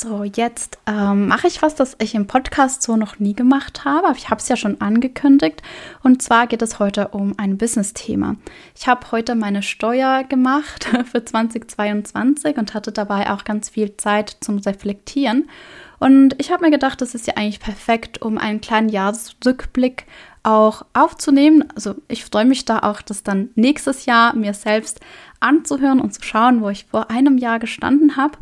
So, 0.00 0.22
jetzt 0.22 0.78
ähm, 0.86 1.26
mache 1.26 1.48
ich 1.48 1.60
was, 1.60 1.74
das 1.74 1.96
ich 2.00 2.14
im 2.14 2.28
Podcast 2.28 2.82
so 2.82 2.94
noch 2.94 3.18
nie 3.18 3.34
gemacht 3.34 3.84
habe, 3.84 4.16
ich 4.16 4.30
habe 4.30 4.40
es 4.40 4.46
ja 4.46 4.54
schon 4.54 4.80
angekündigt. 4.80 5.60
Und 6.04 6.22
zwar 6.22 6.46
geht 6.46 6.62
es 6.62 6.78
heute 6.78 7.08
um 7.08 7.34
ein 7.36 7.58
Business-Thema. 7.58 8.36
Ich 8.76 8.86
habe 8.86 9.10
heute 9.10 9.34
meine 9.34 9.60
Steuer 9.60 10.22
gemacht 10.22 10.84
für 11.10 11.24
2022 11.24 12.58
und 12.58 12.74
hatte 12.74 12.92
dabei 12.92 13.32
auch 13.32 13.42
ganz 13.42 13.70
viel 13.70 13.96
Zeit 13.96 14.36
zum 14.40 14.58
Reflektieren. 14.58 15.50
Und 15.98 16.40
ich 16.40 16.52
habe 16.52 16.64
mir 16.64 16.70
gedacht, 16.70 17.00
das 17.00 17.16
ist 17.16 17.26
ja 17.26 17.34
eigentlich 17.34 17.58
perfekt, 17.58 18.22
um 18.22 18.38
einen 18.38 18.60
kleinen 18.60 18.90
Jahresrückblick 18.90 20.06
auch 20.44 20.86
aufzunehmen. 20.92 21.64
Also 21.74 21.96
ich 22.06 22.24
freue 22.24 22.44
mich 22.44 22.64
da 22.64 22.78
auch, 22.84 23.02
das 23.02 23.24
dann 23.24 23.50
nächstes 23.56 24.06
Jahr 24.06 24.36
mir 24.36 24.54
selbst 24.54 25.00
anzuhören 25.40 26.00
und 26.00 26.14
zu 26.14 26.22
schauen, 26.22 26.62
wo 26.62 26.68
ich 26.68 26.84
vor 26.84 27.10
einem 27.10 27.36
Jahr 27.36 27.58
gestanden 27.58 28.16
habe. 28.16 28.38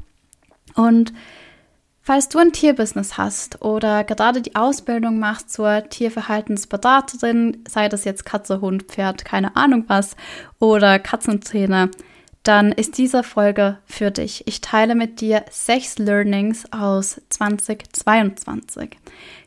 Und 0.75 1.15
Falls 2.07 2.29
du 2.29 2.39
ein 2.39 2.53
Tierbusiness 2.53 3.19
hast 3.19 3.63
oder 3.63 4.05
gerade 4.05 4.41
die 4.41 4.55
Ausbildung 4.55 5.19
machst 5.19 5.51
zur 5.51 5.89
Tierverhaltensberaterin, 5.89 7.65
sei 7.69 7.89
das 7.89 8.05
jetzt 8.05 8.25
Katze, 8.25 8.61
Hund, 8.61 8.85
Pferd, 8.85 9.25
keine 9.25 9.57
Ahnung 9.57 9.87
was, 9.89 10.15
oder 10.61 11.01
Katzentrainer, 11.01 11.91
dann 12.45 12.71
ist 12.71 12.97
diese 12.99 13.25
Folge 13.25 13.79
für 13.87 14.13
dich. 14.13 14.47
Ich 14.47 14.61
teile 14.61 14.95
mit 14.95 15.21
dir 15.21 15.45
sechs 15.51 15.99
Learnings 15.99 16.73
aus 16.73 17.21
2022. 17.31 18.91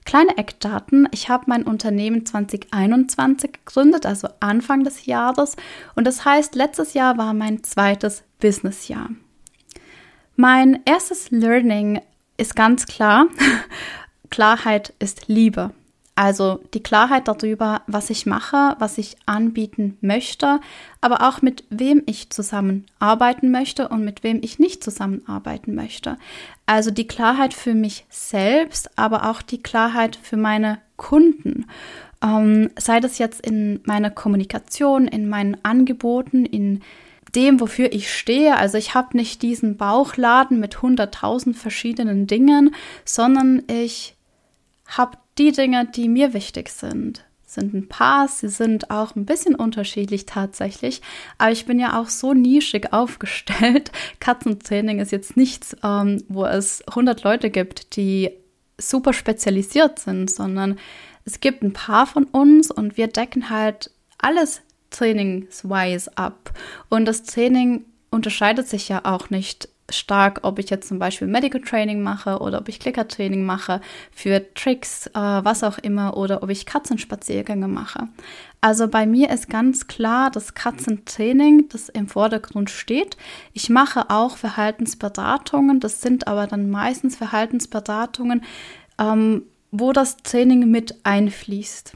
Kleine 0.04 0.38
Eckdaten. 0.38 1.08
Ich 1.14 1.30
habe 1.30 1.46
mein 1.48 1.64
Unternehmen 1.64 2.26
2021 2.26 3.54
gegründet, 3.54 4.06
also 4.06 4.28
Anfang 4.42 4.84
des 4.84 5.06
Jahres. 5.06 5.56
Und 5.96 6.06
das 6.06 6.26
heißt, 6.26 6.56
letztes 6.56 6.94
Jahr 6.94 7.18
war 7.18 7.34
mein 7.34 7.64
zweites 7.64 8.24
Businessjahr. 8.42 9.12
Mein 10.36 10.82
erstes 10.84 11.32
Learning 11.32 12.02
ist 12.40 12.56
ganz 12.56 12.86
klar, 12.86 13.28
Klarheit 14.30 14.94
ist 15.00 15.28
Liebe. 15.28 15.72
Also 16.16 16.60
die 16.74 16.84
Klarheit 16.84 17.30
darüber, 17.30 17.82
was 17.88 18.10
ich 18.10 18.26
mache, 18.26 18.76
was 18.78 18.98
ich 18.98 19.16
anbieten 19.26 19.98
möchte, 20.02 20.60
aber 21.00 21.26
auch 21.26 21.42
mit 21.42 21.64
wem 21.70 22.04
ich 22.08 22.30
zusammenarbeiten 22.30 23.52
möchte 23.52 23.88
und 23.88 24.04
mit 24.04 24.22
wem 24.22 24.40
ich 24.44 24.60
nicht 24.60 24.84
zusammenarbeiten 24.84 25.76
möchte. 25.76 26.18
Also 26.66 26.92
die 26.92 27.08
Klarheit 27.08 27.54
für 27.54 27.74
mich 27.74 28.06
selbst, 28.10 28.98
aber 28.98 29.30
auch 29.30 29.42
die 29.42 29.64
Klarheit 29.64 30.18
für 30.22 30.36
meine 30.36 30.80
Kunden. 30.98 31.68
Ähm, 32.22 32.70
sei 32.78 33.00
das 33.00 33.18
jetzt 33.18 33.40
in 33.40 33.80
meiner 33.86 34.10
Kommunikation, 34.10 35.08
in 35.08 35.30
meinen 35.30 35.58
Angeboten, 35.64 36.46
in 36.46 36.82
dem, 37.36 37.60
wofür 37.60 37.92
ich 37.92 38.14
stehe. 38.14 38.58
Also 38.58 38.78
ich 38.78 38.94
habe 38.94 39.16
nicht 39.16 39.42
diesen 39.42 39.78
Bauchladen 39.78 40.60
mit 40.60 40.82
hunderttausend 40.82 41.56
verschiedenen 41.56 42.28
Dingen, 42.28 42.76
sondern 43.06 43.64
ich 43.68 44.16
habe 44.86 45.18
die 45.38 45.52
Dinge, 45.52 45.86
die 45.86 46.10
mir 46.10 46.34
wichtig 46.34 46.70
sind. 46.70 47.26
Sind 47.46 47.74
ein 47.74 47.88
paar, 47.88 48.28
sie 48.28 48.48
sind 48.48 48.92
auch 48.92 49.16
ein 49.16 49.26
bisschen 49.26 49.56
unterschiedlich 49.56 50.28
tatsächlich, 50.28 51.02
aber 51.40 51.52
ich 51.52 51.66
bin 51.66 51.80
ja 51.80 52.00
auch 52.00 52.08
so 52.08 52.34
nischig 52.36 52.94
aufgestellt. 52.94 53.92
Katzentraining 54.20 55.00
ist 55.00 55.12
jetzt 55.12 55.36
nichts, 55.36 55.76
ähm, 55.84 56.24
wo 56.28 56.46
es 56.46 56.88
100 56.88 57.24
Leute 57.24 57.50
gibt, 57.50 57.96
die 57.96 58.32
super 58.78 59.14
spezialisiert 59.14 59.98
sind, 59.98 60.30
sondern 60.30 60.78
es 61.26 61.40
gibt 61.40 61.64
ein 61.64 61.74
paar 61.74 62.06
von 62.06 62.26
uns 62.26 62.70
und 62.70 62.98
wir 62.98 63.08
decken 63.08 63.50
halt 63.50 63.92
alles 64.20 64.62
trainingswise 64.90 66.18
ab. 66.18 66.52
Und 66.90 67.06
das 67.06 67.24
Training 67.24 67.86
unterscheidet 68.12 68.68
sich 68.68 68.90
ja 68.90 69.02
auch 69.04 69.30
nicht 69.30 69.70
stark, 69.92 70.40
ob 70.44 70.60
ich 70.60 70.70
jetzt 70.70 70.88
zum 70.88 71.00
Beispiel 71.00 71.28
Medical 71.28 71.62
Training 71.62 72.02
mache 72.02 72.40
oder 72.40 72.60
ob 72.60 72.70
ich 72.70 72.80
Clicker-Training 72.80 73.46
mache 73.46 73.82
für 74.12 74.54
Tricks, 74.54 75.08
äh, 75.08 75.12
was 75.14 75.64
auch 75.64 75.78
immer, 75.78 76.18
oder 76.18 76.44
ob 76.44 76.50
ich 76.50 76.66
Katzenspaziergänge 76.66 77.68
mache. 77.68 78.08
Also 78.62 78.88
bei 78.88 79.06
mir 79.06 79.30
ist 79.30 79.50
ganz 79.50 79.88
klar 79.88 80.30
das 80.32 80.54
Katzentraining, 80.54 81.70
das 81.70 81.90
im 81.90 82.08
Vordergrund 82.08 82.70
steht. 82.70 83.18
Ich 83.54 83.70
mache 83.70 84.10
auch 84.10 84.38
Verhaltensberatungen, 84.38 85.80
das 85.80 86.02
sind 86.02 86.28
aber 86.28 86.48
dann 86.48 86.70
meistens 86.70 87.16
Verhaltensberatungen, 87.16 88.44
ähm, 89.00 89.44
wo 89.72 89.94
das 89.94 90.18
Training 90.18 90.70
mit 90.70 90.96
einfließt. 91.04 91.94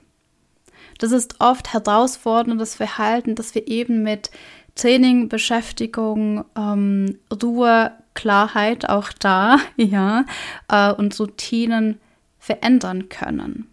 Das 1.04 1.12
ist 1.12 1.42
oft 1.42 1.74
herausforderndes 1.74 2.76
Verhalten, 2.76 3.36
das 3.36 3.54
wir 3.56 3.68
eben 3.68 4.04
mit 4.04 4.32
Training, 4.74 5.28
Beschäftigung, 5.28 6.46
ähm, 6.58 7.20
Ruhe, 7.44 7.92
Klarheit 8.14 8.88
auch 8.88 9.12
da, 9.12 9.58
ja, 9.76 10.24
äh, 10.70 10.94
und 10.94 11.20
Routinen 11.20 12.00
verändern 12.40 13.10
können. 13.10 13.68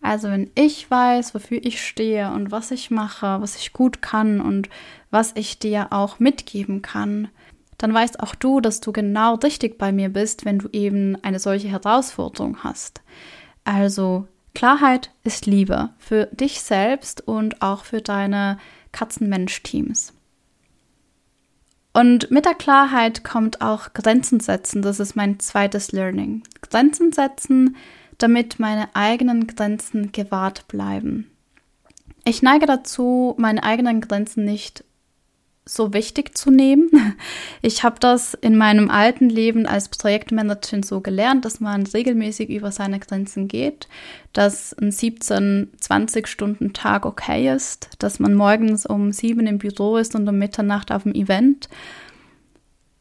Also 0.00 0.28
wenn 0.28 0.52
ich 0.54 0.88
weiß, 0.88 1.34
wofür 1.34 1.58
ich 1.64 1.84
stehe 1.84 2.30
und 2.30 2.52
was 2.52 2.70
ich 2.70 2.92
mache, 2.92 3.40
was 3.40 3.56
ich 3.56 3.72
gut 3.72 4.00
kann 4.00 4.40
und 4.40 4.68
was 5.10 5.32
ich 5.34 5.58
dir 5.58 5.88
auch 5.90 6.20
mitgeben 6.20 6.80
kann, 6.80 7.26
dann 7.76 7.92
weißt 7.92 8.20
auch 8.20 8.36
du, 8.36 8.60
dass 8.60 8.78
du 8.78 8.92
genau 8.92 9.34
richtig 9.34 9.78
bei 9.78 9.90
mir 9.90 10.10
bist, 10.10 10.44
wenn 10.44 10.60
du 10.60 10.68
eben 10.70 11.16
eine 11.24 11.40
solche 11.40 11.66
Herausforderung 11.66 12.62
hast. 12.62 13.02
Also 13.64 14.28
Klarheit 14.58 15.12
ist 15.22 15.46
Liebe 15.46 15.90
für 15.98 16.26
dich 16.32 16.62
selbst 16.62 17.20
und 17.20 17.62
auch 17.62 17.84
für 17.84 18.00
deine 18.00 18.58
Katzenmensch-Teams. 18.90 20.12
Und 21.92 22.32
mit 22.32 22.44
der 22.44 22.54
Klarheit 22.54 23.22
kommt 23.22 23.60
auch 23.60 23.92
Grenzen 23.92 24.40
setzen. 24.40 24.82
Das 24.82 24.98
ist 24.98 25.14
mein 25.14 25.38
zweites 25.38 25.92
Learning. 25.92 26.42
Grenzen 26.60 27.12
setzen, 27.12 27.76
damit 28.18 28.58
meine 28.58 28.88
eigenen 28.96 29.46
Grenzen 29.46 30.10
gewahrt 30.10 30.66
bleiben. 30.66 31.30
Ich 32.24 32.42
neige 32.42 32.66
dazu, 32.66 33.36
meine 33.38 33.62
eigenen 33.62 34.00
Grenzen 34.00 34.44
nicht 34.44 34.82
so 35.68 35.92
wichtig 35.92 36.36
zu 36.36 36.50
nehmen. 36.50 36.90
Ich 37.60 37.82
habe 37.82 37.96
das 37.98 38.34
in 38.34 38.56
meinem 38.56 38.88
alten 38.88 39.28
Leben 39.28 39.66
als 39.66 39.88
Projektmanagerin 39.88 40.82
so 40.82 41.00
gelernt, 41.00 41.44
dass 41.44 41.60
man 41.60 41.84
regelmäßig 41.84 42.48
über 42.50 42.70
seine 42.70 43.00
Grenzen 43.00 43.48
geht, 43.48 43.88
dass 44.32 44.72
ein 44.74 44.92
17, 44.92 45.72
20 45.80 46.28
Stunden 46.28 46.72
Tag 46.72 47.04
okay 47.04 47.52
ist, 47.52 47.90
dass 47.98 48.20
man 48.20 48.34
morgens 48.34 48.86
um 48.86 49.12
sieben 49.12 49.46
im 49.46 49.58
Büro 49.58 49.96
ist 49.96 50.14
und 50.14 50.28
um 50.28 50.38
Mitternacht 50.38 50.92
auf 50.92 51.02
dem 51.02 51.14
Event. 51.14 51.68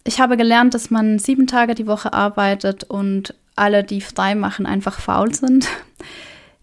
Ich 0.04 0.20
habe 0.20 0.38
gelernt, 0.38 0.74
dass 0.74 0.90
man 0.90 1.20
sieben 1.20 1.48
Tage 1.48 1.76
die 1.76 1.88
Woche 1.88 2.14
arbeitet 2.14 2.84
und 2.84 3.36
alle, 3.56 3.84
die 3.84 4.02
frei 4.02 4.36
machen, 4.36 4.66
einfach 4.66 5.00
faul 5.00 5.34
sind. 5.34 5.68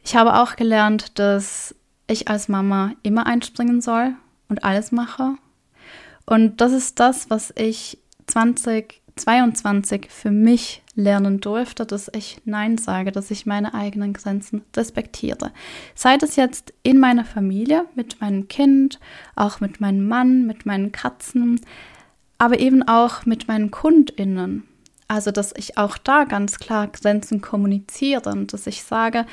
Ich 0.02 0.16
habe 0.16 0.34
auch 0.40 0.56
gelernt, 0.56 1.18
dass 1.18 1.74
ich 2.06 2.28
als 2.28 2.48
Mama 2.48 2.92
immer 3.02 3.26
einspringen 3.26 3.80
soll 3.80 4.14
und 4.48 4.64
alles 4.64 4.92
mache 4.92 5.36
und 6.26 6.60
das 6.60 6.72
ist 6.72 7.00
das, 7.00 7.30
was 7.30 7.52
ich 7.56 7.98
2022 8.26 10.08
für 10.10 10.30
mich 10.30 10.82
lernen 10.94 11.40
durfte, 11.40 11.84
dass 11.84 12.10
ich 12.14 12.40
Nein 12.44 12.78
sage, 12.78 13.12
dass 13.12 13.30
ich 13.30 13.46
meine 13.46 13.74
eigenen 13.74 14.12
Grenzen 14.12 14.62
respektiere. 14.76 15.52
Sei 15.94 16.16
das 16.16 16.36
jetzt 16.36 16.72
in 16.82 16.98
meiner 16.98 17.24
Familie, 17.24 17.86
mit 17.94 18.20
meinem 18.20 18.48
Kind, 18.48 19.00
auch 19.34 19.60
mit 19.60 19.80
meinem 19.80 20.06
Mann, 20.06 20.46
mit 20.46 20.66
meinen 20.66 20.92
Katzen, 20.92 21.60
aber 22.38 22.58
eben 22.58 22.82
auch 22.86 23.26
mit 23.26 23.48
meinen 23.48 23.70
KundInnen. 23.70 24.64
Also, 25.08 25.30
dass 25.30 25.52
ich 25.56 25.76
auch 25.76 25.98
da 25.98 26.24
ganz 26.24 26.58
klar 26.58 26.88
Grenzen 26.88 27.40
kommuniziere 27.40 28.30
und 28.30 28.52
dass 28.52 28.66
ich 28.66 28.84
sage, 28.84 29.26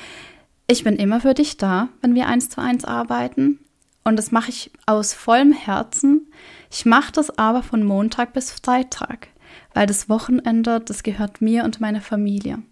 ich 0.67 0.83
bin 0.83 0.95
immer 0.95 1.21
für 1.21 1.33
dich 1.33 1.57
da, 1.57 1.89
wenn 2.01 2.15
wir 2.15 2.27
eins 2.27 2.49
zu 2.49 2.61
eins 2.61 2.85
arbeiten. 2.85 3.59
Und 4.03 4.17
das 4.17 4.31
mache 4.31 4.49
ich 4.49 4.71
aus 4.85 5.13
vollem 5.13 5.53
Herzen. 5.53 6.27
Ich 6.71 6.85
mache 6.85 7.11
das 7.11 7.37
aber 7.37 7.63
von 7.63 7.83
Montag 7.83 8.31
bis 8.31 8.51
Freitag, 8.51 9.27
weil 9.73 9.85
das 9.85 10.07
Wochenende, 10.07 10.79
das 10.79 11.03
gehört 11.03 11.41
mir 11.41 11.65
und 11.65 11.81
meiner 11.81 11.99
Familie. 11.99 12.63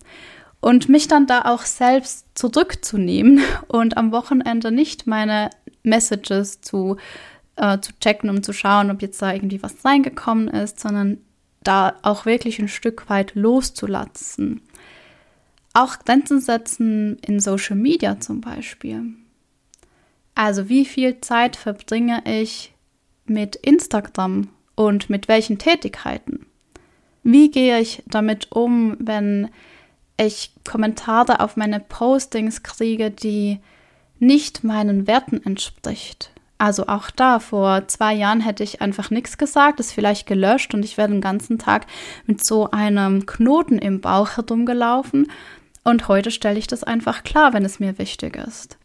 Und 0.61 0.87
mich 0.87 1.09
dann 1.09 1.27
da 1.27 1.43
auch 1.43 1.63
selbst 1.63 2.25
zurückzunehmen 2.33 3.41
und 3.67 3.97
am 3.97 4.13
Wochenende 4.13 4.71
nicht 4.71 5.05
meine 5.05 5.49
Messages 5.83 6.61
zu, 6.61 6.95
äh, 7.57 7.79
zu 7.79 7.91
checken, 7.99 8.29
um 8.29 8.41
zu 8.41 8.53
schauen, 8.53 8.89
ob 8.89 9.01
jetzt 9.01 9.21
da 9.21 9.33
irgendwie 9.33 9.61
was 9.61 9.83
reingekommen 9.83 10.47
ist, 10.47 10.79
sondern 10.79 11.17
da 11.61 11.95
auch 12.01 12.25
wirklich 12.25 12.57
ein 12.59 12.69
Stück 12.69 13.09
weit 13.09 13.35
loszulassen. 13.35 14.61
Auch 15.73 15.99
Grenzen 15.99 16.39
setzen 16.39 17.17
in 17.19 17.41
Social 17.41 17.75
Media 17.75 18.19
zum 18.21 18.39
Beispiel. 18.39 19.13
Also 20.35 20.69
wie 20.69 20.85
viel 20.85 21.19
Zeit 21.19 21.57
verbringe 21.57 22.23
ich 22.25 22.73
mit 23.29 23.55
Instagram 23.55 24.49
und 24.75 25.09
mit 25.09 25.27
welchen 25.27 25.57
Tätigkeiten? 25.57 26.45
Wie 27.23 27.51
gehe 27.51 27.79
ich 27.79 28.03
damit 28.07 28.51
um, 28.51 28.95
wenn 28.99 29.49
ich 30.17 30.53
Kommentare 30.67 31.39
auf 31.39 31.57
meine 31.57 31.79
Postings 31.79 32.63
kriege, 32.63 33.11
die 33.11 33.59
nicht 34.19 34.63
meinen 34.63 35.07
Werten 35.07 35.41
entspricht? 35.43 36.31
Also 36.57 36.87
auch 36.87 37.09
da, 37.09 37.39
vor 37.39 37.87
zwei 37.87 38.13
Jahren 38.13 38.41
hätte 38.41 38.65
ich 38.65 38.81
einfach 38.81 39.11
nichts 39.11 39.37
gesagt, 39.37 39.79
ist 39.79 39.93
vielleicht 39.93 40.27
gelöscht 40.27 40.73
und 40.73 40.83
ich 40.83 40.97
werde 40.97 41.13
den 41.13 41.21
ganzen 41.21 41.57
Tag 41.57 41.87
mit 42.25 42.43
so 42.43 42.69
einem 42.71 43.25
Knoten 43.25 43.79
im 43.79 44.01
Bauch 44.01 44.35
herumgelaufen. 44.35 45.31
Und 45.85 46.09
heute 46.09 46.31
stelle 46.31 46.59
ich 46.59 46.67
das 46.67 46.83
einfach 46.83 47.23
klar, 47.23 47.53
wenn 47.53 47.63
es 47.63 47.79
mir 47.79 47.97
wichtig 47.97 48.35
ist. 48.35 48.77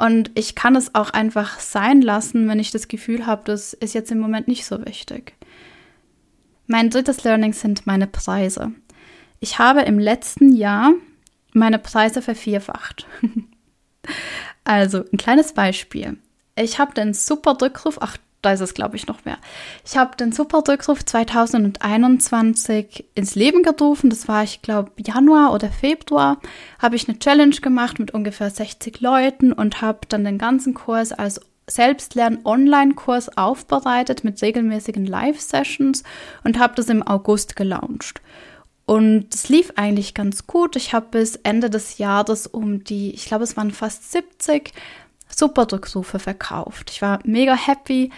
Und 0.00 0.30
ich 0.34 0.54
kann 0.54 0.76
es 0.76 0.94
auch 0.94 1.10
einfach 1.10 1.60
sein 1.60 2.00
lassen, 2.00 2.48
wenn 2.48 2.58
ich 2.58 2.70
das 2.70 2.88
Gefühl 2.88 3.26
habe, 3.26 3.42
das 3.44 3.74
ist 3.74 3.92
jetzt 3.92 4.10
im 4.10 4.18
Moment 4.18 4.48
nicht 4.48 4.64
so 4.64 4.86
wichtig. 4.86 5.34
Mein 6.66 6.88
drittes 6.88 7.22
Learning 7.22 7.52
sind 7.52 7.86
meine 7.86 8.06
Preise. 8.06 8.72
Ich 9.40 9.58
habe 9.58 9.82
im 9.82 9.98
letzten 9.98 10.52
Jahr 10.52 10.94
meine 11.52 11.78
Preise 11.78 12.22
vervierfacht. 12.22 13.06
also 14.64 15.04
ein 15.12 15.18
kleines 15.18 15.52
Beispiel. 15.52 16.16
Ich 16.56 16.78
habe 16.78 16.94
den 16.94 17.12
super 17.12 17.58
Rückruf, 17.60 17.98
ach, 18.00 18.16
da 18.42 18.52
ist 18.52 18.60
es, 18.60 18.74
glaube 18.74 18.96
ich, 18.96 19.06
noch 19.06 19.24
mehr. 19.24 19.38
Ich 19.84 19.96
habe 19.96 20.16
den 20.16 20.32
super 20.32 20.62
Rückruf 20.66 21.04
2021 21.04 23.04
ins 23.14 23.34
Leben 23.34 23.62
gerufen. 23.62 24.10
Das 24.10 24.28
war, 24.28 24.44
ich 24.44 24.62
glaube, 24.62 24.92
Januar 24.96 25.52
oder 25.52 25.70
Februar. 25.70 26.38
Habe 26.78 26.96
ich 26.96 27.08
eine 27.08 27.18
Challenge 27.18 27.56
gemacht 27.56 27.98
mit 27.98 28.12
ungefähr 28.12 28.50
60 28.50 29.00
Leuten 29.00 29.52
und 29.52 29.82
habe 29.82 30.00
dann 30.08 30.24
den 30.24 30.38
ganzen 30.38 30.74
Kurs 30.74 31.12
als 31.12 31.40
Selbstlern-Online-Kurs 31.68 33.36
aufbereitet 33.36 34.24
mit 34.24 34.40
regelmäßigen 34.42 35.06
Live-Sessions 35.06 36.02
und 36.42 36.58
habe 36.58 36.74
das 36.76 36.88
im 36.88 37.06
August 37.06 37.56
gelauncht. 37.56 38.20
Und 38.86 39.32
es 39.32 39.48
lief 39.48 39.74
eigentlich 39.76 40.14
ganz 40.14 40.48
gut. 40.48 40.74
Ich 40.74 40.92
habe 40.92 41.06
bis 41.12 41.36
Ende 41.36 41.70
des 41.70 41.98
Jahres 41.98 42.48
um 42.48 42.82
die, 42.82 43.14
ich 43.14 43.26
glaube, 43.26 43.44
es 43.44 43.56
waren 43.56 43.70
fast 43.70 44.10
70 44.10 44.72
Superdrucksuche 45.34 46.18
verkauft. 46.18 46.90
Ich 46.90 47.02
war 47.02 47.20
mega 47.24 47.54
happy. 47.54 48.10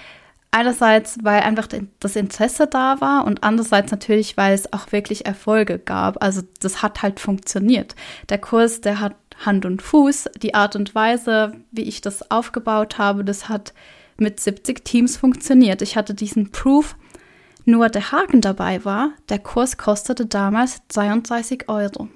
Einerseits, 0.55 1.17
weil 1.23 1.41
einfach 1.41 1.67
das 1.99 2.14
Interesse 2.14 2.67
da 2.67 3.00
war 3.00 3.25
und 3.25 3.43
andererseits 3.43 3.91
natürlich, 3.91 4.37
weil 4.37 4.53
es 4.53 4.70
auch 4.70 4.93
wirklich 4.93 5.25
Erfolge 5.25 5.79
gab. 5.79 6.23
Also 6.23 6.43
das 6.61 6.82
hat 6.82 7.00
halt 7.00 7.20
funktioniert. 7.20 7.94
Der 8.29 8.37
Kurs, 8.37 8.82
der 8.82 9.00
hat 9.00 9.17
Hand 9.47 9.64
und 9.64 9.81
Fuß. 9.81 10.29
Die 10.43 10.55
Art 10.55 10.76
und 10.76 10.94
Weise, 10.94 11.53
wie 11.70 11.85
ich 11.85 12.03
das 12.03 12.31
aufgebaut 12.31 12.99
habe, 12.99 13.25
das 13.25 13.49
hat 13.49 13.73
mit 14.19 14.41
70 14.41 14.85
Teams 14.85 15.17
funktioniert. 15.17 15.81
Ich 15.81 15.97
hatte 15.97 16.12
diesen 16.12 16.50
Proof. 16.50 16.97
Nur 17.65 17.88
der 17.88 18.11
Haken 18.11 18.41
dabei 18.41 18.85
war, 18.85 19.11
der 19.29 19.38
Kurs 19.38 19.79
kostete 19.79 20.26
damals 20.26 20.82
32 20.88 21.69
Euro. 21.69 22.08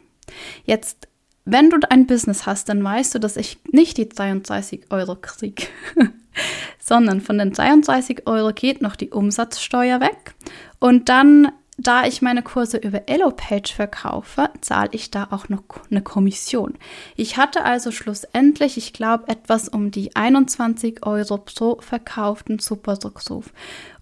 Jetzt 0.64 1.08
wenn 1.46 1.70
du 1.70 1.78
ein 1.90 2.06
Business 2.06 2.44
hast, 2.44 2.68
dann 2.68 2.82
weißt 2.82 3.14
du, 3.14 3.20
dass 3.20 3.36
ich 3.36 3.58
nicht 3.70 3.96
die 3.96 4.08
32 4.08 4.86
Euro 4.90 5.14
kriege, 5.14 5.62
sondern 6.80 7.20
von 7.20 7.38
den 7.38 7.54
32 7.54 8.26
Euro 8.26 8.52
geht 8.52 8.82
noch 8.82 8.96
die 8.96 9.10
Umsatzsteuer 9.10 10.00
weg. 10.00 10.34
Und 10.80 11.08
dann, 11.08 11.52
da 11.78 12.04
ich 12.04 12.20
meine 12.20 12.42
Kurse 12.42 12.78
über 12.78 13.08
Elopage 13.08 13.72
verkaufe, 13.72 14.50
zahle 14.60 14.90
ich 14.90 15.12
da 15.12 15.28
auch 15.30 15.48
noch 15.48 15.62
eine 15.88 16.02
Kommission. 16.02 16.74
Ich 17.14 17.36
hatte 17.36 17.64
also 17.64 17.92
schlussendlich, 17.92 18.76
ich 18.76 18.92
glaube, 18.92 19.28
etwas 19.28 19.68
um 19.68 19.92
die 19.92 20.16
21 20.16 21.06
Euro 21.06 21.38
pro 21.38 21.78
verkauften 21.80 22.58
Superdrucksruf. 22.58 23.52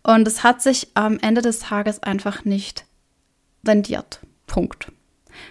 Und 0.03 0.27
es 0.27 0.43
hat 0.43 0.63
sich 0.63 0.89
am 0.95 1.19
Ende 1.19 1.43
des 1.43 1.59
Tages 1.59 2.03
einfach 2.03 2.47
nicht 2.47 2.87
rendiert. 3.67 4.21
Punkt. 4.47 4.91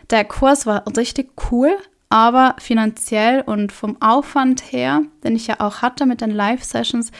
Der 0.09 0.25
Kurs 0.25 0.65
war 0.65 0.83
richtig 0.97 1.31
cool, 1.51 1.77
aber 2.09 2.55
finanziell 2.59 3.41
und 3.41 3.71
vom 3.71 4.01
Aufwand 4.01 4.71
her, 4.71 5.01
den 5.23 5.35
ich 5.35 5.47
ja 5.47 5.59
auch 5.59 5.81
hatte 5.81 6.05
mit 6.05 6.21
den 6.21 6.31
Live-Sessions, 6.31 7.11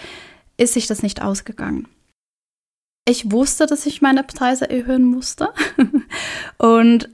ist 0.57 0.74
sich 0.74 0.88
das 0.88 1.01
nicht 1.01 1.21
ausgegangen. 1.21 1.88
Ich 3.06 3.31
wusste, 3.31 3.65
dass 3.65 3.86
ich 3.86 4.01
meine 4.01 4.24
Preise 4.24 4.69
erhöhen 4.69 5.04
musste 5.04 5.50
und 6.57 7.10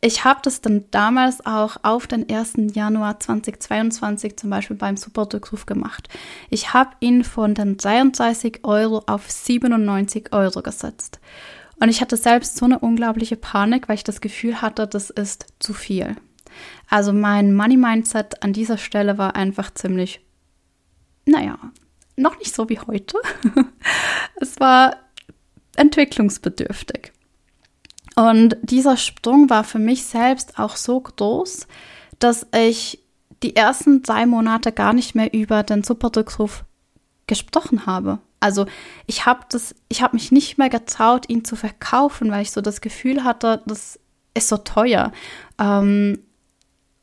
ich 0.00 0.22
habe 0.22 0.40
das 0.42 0.60
dann 0.60 0.84
damals 0.90 1.46
auch 1.46 1.78
auf 1.82 2.06
den 2.06 2.28
1. 2.28 2.74
Januar 2.74 3.20
2022 3.20 4.36
zum 4.36 4.50
Beispiel 4.50 4.76
beim 4.76 4.98
Superdrückruf 4.98 5.64
gemacht. 5.64 6.10
Ich 6.50 6.74
habe 6.74 6.90
ihn 7.00 7.24
von 7.24 7.54
den 7.54 7.78
33 7.78 8.60
Euro 8.64 9.02
auf 9.06 9.30
97 9.30 10.34
Euro 10.34 10.60
gesetzt. 10.60 11.20
Und 11.80 11.88
ich 11.88 12.00
hatte 12.00 12.16
selbst 12.16 12.56
so 12.56 12.64
eine 12.64 12.78
unglaubliche 12.78 13.36
Panik, 13.36 13.88
weil 13.88 13.96
ich 13.96 14.04
das 14.04 14.20
Gefühl 14.20 14.62
hatte, 14.62 14.86
das 14.86 15.10
ist 15.10 15.46
zu 15.58 15.74
viel. 15.74 16.16
Also 16.88 17.12
mein 17.12 17.54
Money 17.54 17.76
Mindset 17.76 18.42
an 18.42 18.52
dieser 18.52 18.78
Stelle 18.78 19.18
war 19.18 19.34
einfach 19.34 19.72
ziemlich, 19.74 20.20
naja, 21.26 21.58
noch 22.16 22.38
nicht 22.38 22.54
so 22.54 22.68
wie 22.68 22.78
heute. 22.78 23.18
es 24.40 24.60
war 24.60 24.96
entwicklungsbedürftig. 25.76 27.12
Und 28.14 28.56
dieser 28.62 28.96
Sprung 28.96 29.50
war 29.50 29.64
für 29.64 29.80
mich 29.80 30.04
selbst 30.04 30.58
auch 30.58 30.76
so 30.76 31.00
groß, 31.00 31.66
dass 32.20 32.46
ich 32.54 33.00
die 33.42 33.56
ersten 33.56 34.02
drei 34.02 34.24
Monate 34.24 34.70
gar 34.70 34.92
nicht 34.92 35.14
mehr 35.14 35.34
über 35.34 35.62
den 35.64 35.82
Superdrückruf 35.82 36.64
gesprochen 37.26 37.86
habe. 37.86 38.20
Also 38.44 38.66
ich 39.06 39.24
habe 39.24 39.40
das, 39.48 39.74
ich 39.88 40.02
habe 40.02 40.16
mich 40.16 40.30
nicht 40.30 40.58
mehr 40.58 40.68
getraut, 40.68 41.30
ihn 41.30 41.46
zu 41.46 41.56
verkaufen, 41.56 42.30
weil 42.30 42.42
ich 42.42 42.50
so 42.50 42.60
das 42.60 42.82
Gefühl 42.82 43.24
hatte, 43.24 43.62
das 43.64 43.98
ist 44.34 44.50
so 44.50 44.58
teuer. 44.58 45.12
Ähm, 45.58 46.18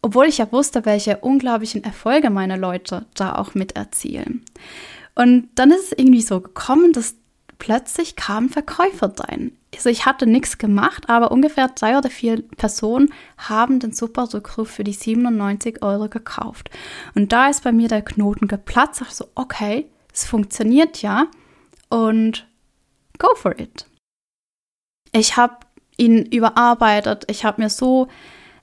obwohl 0.03 0.27
ich 0.27 0.37
ja 0.37 0.51
wusste, 0.51 0.85
welche 0.85 1.17
unglaublichen 1.17 1.83
Erfolge 1.83 2.29
meine 2.29 2.57
Leute 2.57 3.07
da 3.15 3.33
auch 3.33 3.55
mit 3.55 3.75
erzielen. 3.75 4.45
Und 5.15 5.49
dann 5.55 5.71
ist 5.71 5.91
es 5.91 5.97
irgendwie 5.97 6.21
so 6.21 6.41
gekommen, 6.41 6.93
dass 6.93 7.15
plötzlich 7.57 8.15
kamen 8.15 8.49
Verkäufer 8.49 9.11
rein. 9.17 9.51
Also 9.73 9.89
ich 9.89 10.05
hatte 10.05 10.27
nichts 10.27 10.59
gemacht, 10.59 11.09
aber 11.09 11.31
ungefähr 11.31 11.69
drei 11.69 11.97
oder 11.97 12.11
vier 12.11 12.43
Personen 12.55 13.11
haben 13.39 13.79
den 13.79 13.93
Super-Rückruf 13.93 14.69
für 14.69 14.83
die 14.83 14.93
97 14.93 15.81
Euro 15.81 16.07
gekauft. 16.07 16.69
Und 17.15 17.31
da 17.31 17.49
ist 17.49 17.63
bei 17.63 17.71
mir 17.71 17.87
der 17.87 18.03
Knoten 18.03 18.47
geplatzt. 18.47 19.01
Ich 19.01 19.15
so, 19.15 19.25
okay, 19.33 19.87
es 20.13 20.25
funktioniert 20.25 21.01
ja 21.01 21.27
und 21.89 22.47
go 23.17 23.35
for 23.35 23.57
it. 23.59 23.85
Ich 25.11 25.37
habe 25.37 25.57
ihn 25.97 26.25
überarbeitet. 26.25 27.25
Ich 27.29 27.45
habe 27.45 27.61
mir 27.61 27.69
so, 27.69 28.07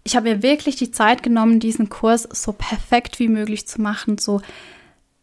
ich 0.02 0.16
habe 0.16 0.28
mir 0.28 0.42
wirklich 0.42 0.76
die 0.76 0.90
Zeit 0.90 1.23
genommen, 1.23 1.61
diesen 1.61 1.88
Kurs 1.88 2.28
so 2.32 2.52
perfekt 2.52 3.18
wie 3.18 3.28
möglich 3.28 3.66
zu 3.66 3.80
machen, 3.80 4.18
so 4.18 4.40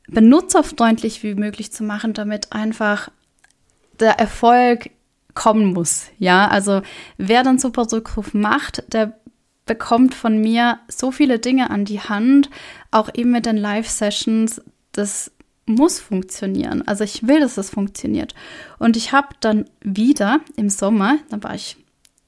benutzerfreundlich 0.08 1.24
wie 1.24 1.36
möglich 1.36 1.72
zu 1.72 1.84
machen, 1.84 2.14
damit 2.14 2.54
einfach 2.54 3.10
der 4.00 4.20
Erfolg 4.20 4.92
kommen 5.34 5.74
muss. 5.74 6.08
Ja, 6.20 6.48
also 6.48 6.82
wer 7.18 7.44
dann 7.44 7.60
Super 7.60 7.92
Rückruf 7.92 8.34
macht, 8.34 8.84
der 8.94 9.20
bekommt 9.66 10.14
von 10.14 10.38
mir 10.40 10.80
so 10.88 11.12
viele 11.12 11.40
Dinge 11.40 11.72
an 11.72 11.86
die 11.86 12.00
Hand, 12.00 12.50
auch 12.92 13.10
eben 13.14 13.32
mit 13.32 13.46
den 13.46 13.58
Live-Sessions. 13.58 14.62
Das 14.92 15.32
muss 15.66 16.00
funktionieren. 16.00 16.88
Also 16.88 17.04
ich 17.04 17.28
will, 17.28 17.40
dass 17.40 17.58
es 17.58 17.70
funktioniert. 17.70 18.36
Und 18.78 18.98
ich 18.98 19.12
habe 19.12 19.30
dann 19.40 19.66
wieder 19.82 20.40
im 20.56 20.70
Sommer, 20.70 21.18
da 21.30 21.42
war 21.44 21.56
ich 21.56 21.78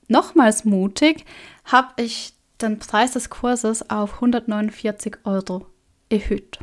nochmals 0.08 0.66
mutig, 0.66 1.26
habe 1.66 2.02
ich 2.02 2.34
den 2.62 2.80
Preis 2.80 3.12
des 3.12 3.30
Kurses 3.30 3.90
auf 3.90 4.16
149 4.16 5.18
Euro 5.26 5.68
erhöht. 6.10 6.60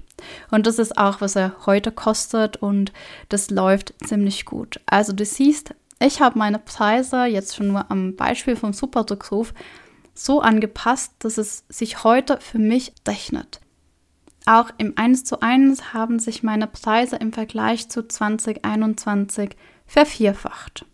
Und 0.51 0.67
das 0.67 0.79
ist 0.79 0.97
auch, 0.97 1.21
was 1.21 1.37
er 1.37 1.55
heute 1.67 1.93
kostet 1.93 2.57
und 2.57 2.93
das 3.29 3.51
läuft 3.51 3.95
ziemlich 4.05 4.45
gut. 4.45 4.81
Also 4.87 5.13
du 5.13 5.25
siehst, 5.25 5.75
ich 6.01 6.21
habe 6.21 6.39
meine 6.39 6.59
Preise 6.59 7.25
jetzt 7.25 7.57
schon 7.57 7.69
nur 7.69 7.91
am 7.91 8.17
Beispiel 8.17 8.57
vom 8.57 8.73
Superdruckruf 8.73 9.55
so 10.15 10.41
angepasst, 10.41 11.13
dass 11.21 11.39
es 11.39 11.65
sich 11.69 12.05
heute 12.05 12.39
für 12.41 12.59
mich 12.59 12.93
rechnet. 13.07 13.61
Auch 14.47 14.71
im 14.77 14.93
1 14.97 15.25
zu 15.25 15.41
1 15.41 15.95
haben 15.95 16.19
sich 16.19 16.43
meine 16.43 16.67
Preise 16.67 17.17
im 17.17 17.33
Vergleich 17.33 17.89
zu 17.89 18.07
2021 18.07 19.57
vervierfacht. 19.87 20.85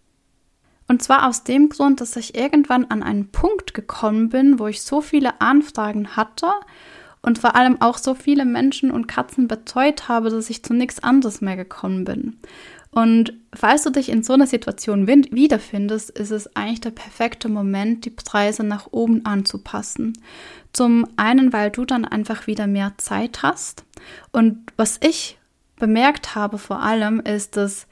Und 0.87 1.02
zwar 1.02 1.28
aus 1.28 1.45
dem 1.45 1.69
Grund, 1.69 2.00
dass 2.00 2.16
ich 2.16 2.37
irgendwann 2.37 2.85
an 2.87 3.02
einen 3.02 3.30
Punkt 3.30 3.75
gekommen 3.75 4.28
bin, 4.28 4.59
wo 4.59 4.66
ich 4.66 4.83
so 4.83 5.00
viele 5.00 5.40
Anfragen 5.40 6.16
hatte 6.16 6.49
und 7.23 7.38
vor 7.38 7.54
allem 7.54 7.80
auch 7.80 7.99
so 7.99 8.14
viele 8.14 8.45
Menschen 8.45 8.90
und 8.90 9.07
Katzen 9.07 9.47
betreut 9.47 10.09
habe, 10.09 10.30
dass 10.30 10.50
ich 10.50 10.64
zu 10.64 10.75
nichts 10.75 11.02
anderes 11.02 11.40
mehr 11.40 11.57
gekommen 11.57 12.04
bin. 12.04 12.38
Und 12.92 13.35
falls 13.54 13.85
du 13.85 13.90
dich 13.90 14.09
in 14.09 14.25
so 14.25 14.33
einer 14.33 14.49
Situation 14.49 15.07
wiederfindest, 15.07 16.11
ist 16.11 16.33
es 16.33 16.57
eigentlich 16.57 16.80
der 16.80 16.90
perfekte 16.90 17.49
Moment, 17.49 18.04
die 18.04 18.11
Preise 18.11 18.64
nach 18.64 18.88
oben 18.90 19.25
anzupassen. 19.25 20.14
Zum 20.73 21.07
einen, 21.17 21.53
weil 21.53 21.71
du 21.71 21.85
dann 21.85 22.05
einfach 22.05 22.47
wieder 22.47 22.67
mehr 22.67 22.93
Zeit 22.97 23.43
hast. 23.43 23.85
Und 24.33 24.73
was 24.77 24.99
ich 25.03 25.39
bemerkt 25.77 26.35
habe 26.35 26.59
vor 26.59 26.81
allem, 26.81 27.21
ist, 27.21 27.57
dass 27.57 27.87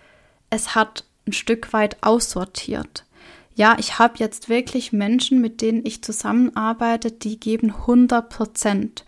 es 0.50 0.75
hat 0.75 1.04
ein 1.26 1.32
Stück 1.32 1.73
weit 1.73 1.97
aussortiert. 2.02 3.04
Ja, 3.54 3.76
ich 3.78 3.99
habe 3.99 4.14
jetzt 4.18 4.49
wirklich 4.49 4.92
Menschen, 4.92 5.40
mit 5.40 5.61
denen 5.61 5.85
ich 5.85 6.02
zusammenarbeite, 6.02 7.11
die 7.11 7.40
geben 7.40 7.70
100 7.70 8.28
Prozent. 8.28 9.04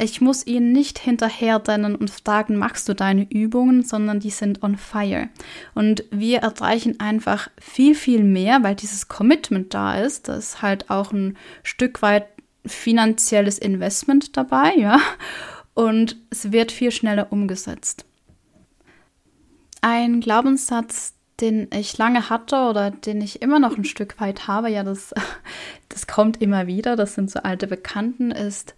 Ich 0.00 0.20
muss 0.20 0.46
ihnen 0.46 0.70
nicht 0.70 1.00
hinterherrennen 1.00 1.96
und 1.96 2.08
fragen, 2.08 2.54
machst 2.54 2.88
du 2.88 2.94
deine 2.94 3.28
Übungen, 3.28 3.82
sondern 3.82 4.20
die 4.20 4.30
sind 4.30 4.62
on 4.62 4.76
fire. 4.76 5.28
Und 5.74 6.04
wir 6.12 6.38
erreichen 6.38 7.00
einfach 7.00 7.50
viel, 7.60 7.96
viel 7.96 8.22
mehr, 8.22 8.62
weil 8.62 8.76
dieses 8.76 9.08
Commitment 9.08 9.74
da 9.74 10.00
ist. 10.00 10.28
Das 10.28 10.50
ist 10.50 10.62
halt 10.62 10.88
auch 10.88 11.10
ein 11.10 11.36
Stück 11.64 12.00
weit 12.00 12.28
finanzielles 12.66 13.58
Investment 13.58 14.36
dabei, 14.36 14.74
ja. 14.76 15.00
Und 15.74 16.16
es 16.30 16.52
wird 16.52 16.72
viel 16.72 16.90
schneller 16.90 17.32
umgesetzt. 17.32 18.04
Ein 19.80 20.20
Glaubenssatz, 20.20 21.14
den 21.40 21.68
ich 21.72 21.96
lange 21.98 22.30
hatte 22.30 22.56
oder 22.56 22.90
den 22.90 23.20
ich 23.20 23.42
immer 23.42 23.60
noch 23.60 23.76
ein 23.76 23.84
Stück 23.84 24.20
weit 24.20 24.48
habe, 24.48 24.70
ja, 24.70 24.82
das, 24.82 25.14
das 25.88 26.06
kommt 26.06 26.42
immer 26.42 26.66
wieder, 26.66 26.96
das 26.96 27.14
sind 27.14 27.30
so 27.30 27.40
alte 27.40 27.66
Bekannten, 27.66 28.30
ist, 28.30 28.74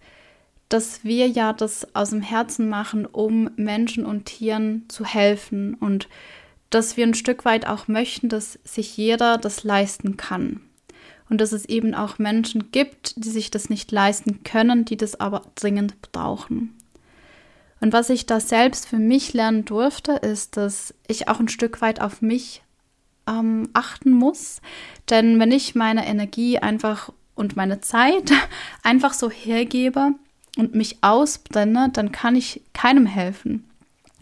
dass 0.69 1.03
wir 1.03 1.27
ja 1.27 1.53
das 1.53 1.95
aus 1.95 2.11
dem 2.11 2.21
Herzen 2.21 2.69
machen, 2.69 3.05
um 3.05 3.49
Menschen 3.55 4.05
und 4.05 4.25
Tieren 4.25 4.85
zu 4.87 5.03
helfen 5.03 5.73
und 5.73 6.07
dass 6.69 6.95
wir 6.95 7.05
ein 7.05 7.13
Stück 7.13 7.43
weit 7.43 7.67
auch 7.67 7.87
möchten, 7.87 8.29
dass 8.29 8.57
sich 8.63 8.95
jeder 8.95 9.37
das 9.37 9.63
leisten 9.63 10.15
kann. 10.15 10.61
Und 11.31 11.39
dass 11.39 11.53
es 11.53 11.63
eben 11.63 11.95
auch 11.95 12.19
Menschen 12.19 12.71
gibt, 12.71 13.13
die 13.15 13.29
sich 13.29 13.49
das 13.49 13.69
nicht 13.69 13.89
leisten 13.93 14.43
können, 14.43 14.83
die 14.83 14.97
das 14.97 15.17
aber 15.17 15.43
dringend 15.55 16.11
brauchen. 16.11 16.75
Und 17.79 17.93
was 17.93 18.09
ich 18.09 18.25
da 18.25 18.41
selbst 18.41 18.85
für 18.85 18.97
mich 18.97 19.31
lernen 19.31 19.63
durfte, 19.63 20.11
ist, 20.11 20.57
dass 20.57 20.93
ich 21.07 21.29
auch 21.29 21.39
ein 21.39 21.47
Stück 21.47 21.79
weit 21.79 22.01
auf 22.01 22.21
mich 22.21 22.63
ähm, 23.29 23.69
achten 23.71 24.11
muss. 24.11 24.59
Denn 25.09 25.39
wenn 25.39 25.53
ich 25.53 25.73
meine 25.73 26.05
Energie 26.05 26.59
einfach 26.59 27.13
und 27.33 27.55
meine 27.55 27.79
Zeit 27.79 28.33
einfach 28.83 29.13
so 29.13 29.31
hergebe 29.31 30.09
und 30.57 30.75
mich 30.75 30.97
ausbrenne, 30.99 31.91
dann 31.93 32.11
kann 32.11 32.35
ich 32.35 32.61
keinem 32.73 33.05
helfen. 33.05 33.70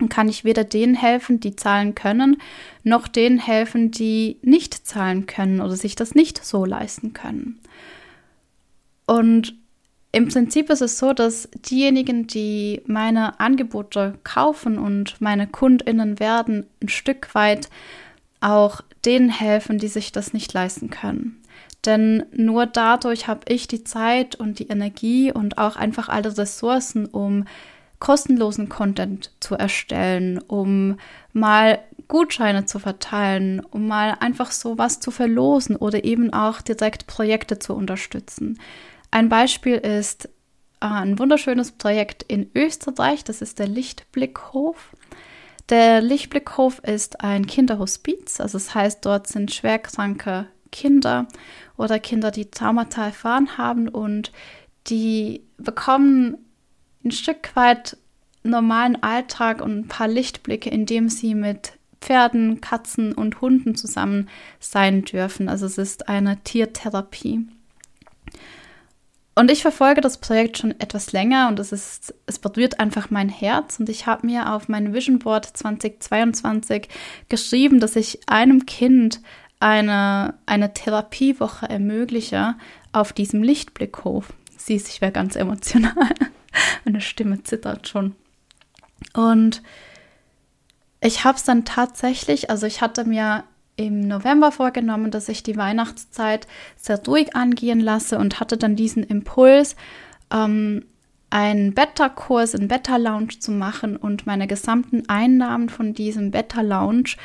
Kann 0.07 0.29
ich 0.29 0.45
weder 0.45 0.63
denen 0.63 0.95
helfen, 0.95 1.41
die 1.41 1.55
zahlen 1.55 1.95
können, 1.95 2.41
noch 2.83 3.07
denen 3.09 3.39
helfen, 3.39 3.91
die 3.91 4.37
nicht 4.41 4.87
zahlen 4.87 5.25
können 5.25 5.59
oder 5.59 5.75
sich 5.75 5.95
das 5.95 6.15
nicht 6.15 6.43
so 6.45 6.63
leisten 6.63 7.11
können. 7.13 7.59
Und 9.05 9.55
im 10.11 10.27
Prinzip 10.27 10.69
ist 10.69 10.81
es 10.81 10.97
so, 10.97 11.13
dass 11.13 11.49
diejenigen, 11.69 12.27
die 12.27 12.81
meine 12.87 13.39
Angebote 13.39 14.17
kaufen 14.23 14.77
und 14.77 15.19
meine 15.19 15.47
Kundinnen 15.47 16.19
werden, 16.19 16.65
ein 16.81 16.89
Stück 16.89 17.35
weit 17.35 17.69
auch 18.41 18.81
denen 19.05 19.29
helfen, 19.29 19.77
die 19.77 19.87
sich 19.87 20.11
das 20.11 20.33
nicht 20.33 20.53
leisten 20.53 20.89
können. 20.89 21.41
Denn 21.85 22.25
nur 22.35 22.65
dadurch 22.65 23.27
habe 23.27 23.41
ich 23.47 23.67
die 23.67 23.83
Zeit 23.83 24.35
und 24.35 24.59
die 24.59 24.67
Energie 24.67 25.31
und 25.31 25.57
auch 25.57 25.75
einfach 25.75 26.09
alle 26.09 26.37
Ressourcen, 26.37 27.05
um 27.05 27.45
kostenlosen 27.99 28.69
Content 28.69 29.31
zu 29.39 29.55
erstellen, 29.55 30.39
um 30.39 30.97
mal 31.33 31.79
Gutscheine 32.07 32.65
zu 32.65 32.79
verteilen, 32.79 33.59
um 33.59 33.87
mal 33.87 34.17
einfach 34.19 34.51
so 34.51 34.77
was 34.77 34.99
zu 34.99 35.11
verlosen 35.11 35.75
oder 35.75 36.03
eben 36.03 36.33
auch 36.33 36.61
direkt 36.61 37.07
Projekte 37.07 37.59
zu 37.59 37.73
unterstützen. 37.73 38.59
Ein 39.11 39.29
Beispiel 39.29 39.75
ist 39.75 40.25
äh, 40.25 40.29
ein 40.85 41.19
wunderschönes 41.19 41.71
Projekt 41.73 42.23
in 42.23 42.49
Österreich, 42.55 43.23
das 43.23 43.41
ist 43.41 43.59
der 43.59 43.67
Lichtblickhof. 43.67 44.95
Der 45.69 46.01
Lichtblickhof 46.01 46.79
ist 46.79 47.21
ein 47.21 47.45
Kinderhospiz, 47.45 48.39
also 48.39 48.57
das 48.57 48.73
heißt, 48.73 49.05
dort 49.05 49.27
sind 49.27 49.53
schwerkranke 49.53 50.47
Kinder 50.71 51.27
oder 51.77 51.99
Kinder, 51.99 52.31
die 52.31 52.49
Traumata 52.49 53.05
erfahren 53.05 53.57
haben 53.57 53.87
und 53.87 54.31
die 54.87 55.43
bekommen 55.57 56.37
ein 57.03 57.11
Stück 57.11 57.55
weit 57.55 57.97
normalen 58.43 59.01
Alltag 59.03 59.61
und 59.61 59.77
ein 59.77 59.87
paar 59.87 60.07
Lichtblicke, 60.07 60.69
indem 60.69 61.09
sie 61.09 61.35
mit 61.35 61.73
Pferden, 62.01 62.61
Katzen 62.61 63.13
und 63.13 63.41
Hunden 63.41 63.75
zusammen 63.75 64.29
sein 64.59 65.03
dürfen. 65.03 65.49
Also 65.49 65.65
es 65.65 65.77
ist 65.77 66.07
eine 66.07 66.41
Tiertherapie. 66.43 67.47
Und 69.35 69.51
ich 69.51 69.61
verfolge 69.61 70.01
das 70.01 70.17
Projekt 70.17 70.57
schon 70.57 70.77
etwas 70.81 71.13
länger 71.13 71.47
und 71.47 71.59
es 71.59 71.71
ist, 71.71 72.13
es 72.25 72.39
berührt 72.39 72.79
einfach 72.79 73.09
mein 73.09 73.29
Herz. 73.29 73.79
Und 73.79 73.87
ich 73.87 74.05
habe 74.05 74.25
mir 74.25 74.53
auf 74.53 74.67
mein 74.67 74.93
Vision 74.93 75.19
Board 75.19 75.45
2022 75.45 76.89
geschrieben, 77.29 77.79
dass 77.79 77.95
ich 77.95 78.19
einem 78.27 78.65
Kind 78.65 79.21
eine, 79.61 80.33
eine 80.45 80.73
Therapiewoche 80.73 81.69
ermögliche 81.69 82.55
auf 82.91 83.13
diesem 83.13 83.43
Lichtblickhof. 83.43 84.33
Siehst, 84.57 84.89
ich 84.89 84.99
wäre 84.99 85.13
ganz 85.13 85.35
emotional. 85.37 85.93
Meine 86.85 87.01
Stimme 87.01 87.43
zittert 87.43 87.87
schon. 87.87 88.15
Und 89.13 89.61
ich 91.01 91.23
habe 91.23 91.37
es 91.37 91.43
dann 91.43 91.65
tatsächlich, 91.65 92.49
also 92.49 92.67
ich 92.67 92.81
hatte 92.81 93.05
mir 93.05 93.43
im 93.75 94.01
November 94.01 94.51
vorgenommen, 94.51 95.09
dass 95.09 95.29
ich 95.29 95.41
die 95.41 95.55
Weihnachtszeit 95.55 96.47
sehr 96.75 97.01
ruhig 97.05 97.35
angehen 97.35 97.79
lasse 97.79 98.17
und 98.17 98.41
hatte 98.41 98.57
dann 98.57 98.75
diesen 98.75 99.03
Impuls, 99.03 99.77
ähm, 100.31 100.85
einen 101.29 101.73
Beta-Kurs 101.73 102.55
in 102.55 102.67
Beta-Lounge 102.67 103.39
zu 103.39 103.51
machen 103.51 103.95
und 103.95 104.25
meine 104.25 104.47
gesamten 104.47 105.07
Einnahmen 105.07 105.69
von 105.69 105.93
diesem 105.93 106.31
Beta-Lounge 106.31 107.15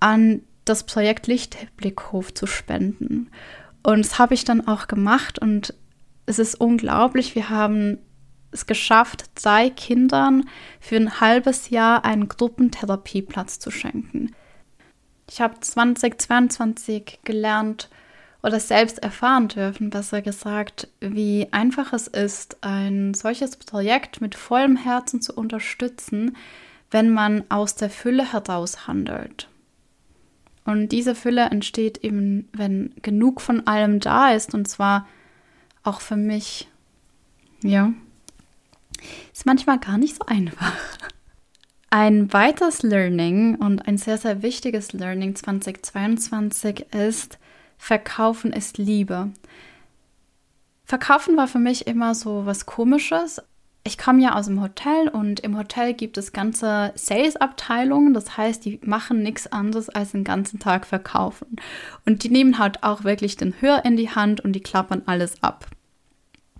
an 0.00 0.42
das 0.64 0.84
Projekt 0.84 1.26
Lichtblickhof 1.26 2.32
zu 2.32 2.46
spenden. 2.46 3.30
Und 3.82 4.04
das 4.04 4.18
habe 4.18 4.32
ich 4.32 4.44
dann 4.44 4.66
auch 4.66 4.86
gemacht 4.86 5.38
und 5.38 5.74
es 6.26 6.38
ist 6.38 6.54
unglaublich. 6.56 7.34
Wir 7.34 7.50
haben 7.50 7.98
es 8.50 8.66
geschafft, 8.66 9.24
drei 9.34 9.70
Kindern 9.70 10.48
für 10.80 10.96
ein 10.96 11.20
halbes 11.20 11.70
Jahr 11.70 12.04
einen 12.04 12.28
Gruppentherapieplatz 12.28 13.58
zu 13.58 13.70
schenken. 13.70 14.34
Ich 15.28 15.40
habe 15.40 15.58
2022 15.60 17.20
gelernt 17.24 17.90
oder 18.42 18.60
selbst 18.60 19.02
erfahren 19.02 19.48
dürfen, 19.48 19.90
besser 19.90 20.20
gesagt, 20.20 20.88
wie 21.00 21.48
einfach 21.50 21.92
es 21.92 22.06
ist, 22.06 22.62
ein 22.62 23.14
solches 23.14 23.56
Projekt 23.56 24.20
mit 24.20 24.34
vollem 24.34 24.76
Herzen 24.76 25.22
zu 25.22 25.32
unterstützen, 25.34 26.36
wenn 26.90 27.10
man 27.10 27.44
aus 27.48 27.74
der 27.74 27.88
Fülle 27.88 28.32
heraus 28.32 28.86
handelt. 28.86 29.48
Und 30.66 30.90
diese 30.90 31.14
Fülle 31.14 31.46
entsteht 31.46 31.98
eben, 31.98 32.48
wenn 32.52 32.94
genug 33.02 33.40
von 33.40 33.66
allem 33.66 33.98
da 33.98 34.30
ist, 34.32 34.54
und 34.54 34.68
zwar 34.68 35.06
auch 35.84 36.00
für 36.00 36.16
mich. 36.16 36.68
Ja. 37.62 37.92
Ist 39.32 39.46
manchmal 39.46 39.78
gar 39.78 39.98
nicht 39.98 40.16
so 40.16 40.26
einfach. 40.26 40.74
Ein 41.90 42.32
weiteres 42.32 42.82
Learning 42.82 43.54
und 43.54 43.86
ein 43.86 43.98
sehr, 43.98 44.18
sehr 44.18 44.42
wichtiges 44.42 44.92
Learning 44.92 45.36
2022 45.36 46.92
ist, 46.92 47.38
Verkaufen 47.78 48.52
ist 48.52 48.78
Liebe. 48.78 49.30
Verkaufen 50.84 51.36
war 51.36 51.46
für 51.46 51.60
mich 51.60 51.86
immer 51.86 52.16
so 52.16 52.46
was 52.46 52.66
Komisches. 52.66 53.40
Ich 53.86 53.98
komme 53.98 54.22
ja 54.22 54.34
aus 54.34 54.46
dem 54.46 54.62
Hotel 54.62 55.08
und 55.08 55.40
im 55.40 55.58
Hotel 55.58 55.92
gibt 55.92 56.16
es 56.16 56.32
ganze 56.32 56.92
Sales-Abteilungen. 56.94 58.14
Das 58.14 58.38
heißt, 58.38 58.64
die 58.64 58.80
machen 58.82 59.22
nichts 59.22 59.46
anderes 59.52 59.90
als 59.90 60.12
den 60.12 60.24
ganzen 60.24 60.58
Tag 60.58 60.86
verkaufen. 60.86 61.56
Und 62.06 62.24
die 62.24 62.30
nehmen 62.30 62.58
halt 62.58 62.82
auch 62.82 63.04
wirklich 63.04 63.36
den 63.36 63.54
Hör 63.60 63.84
in 63.84 63.98
die 63.98 64.08
Hand 64.08 64.40
und 64.40 64.54
die 64.54 64.62
klappern 64.62 65.02
alles 65.04 65.42
ab. 65.42 65.66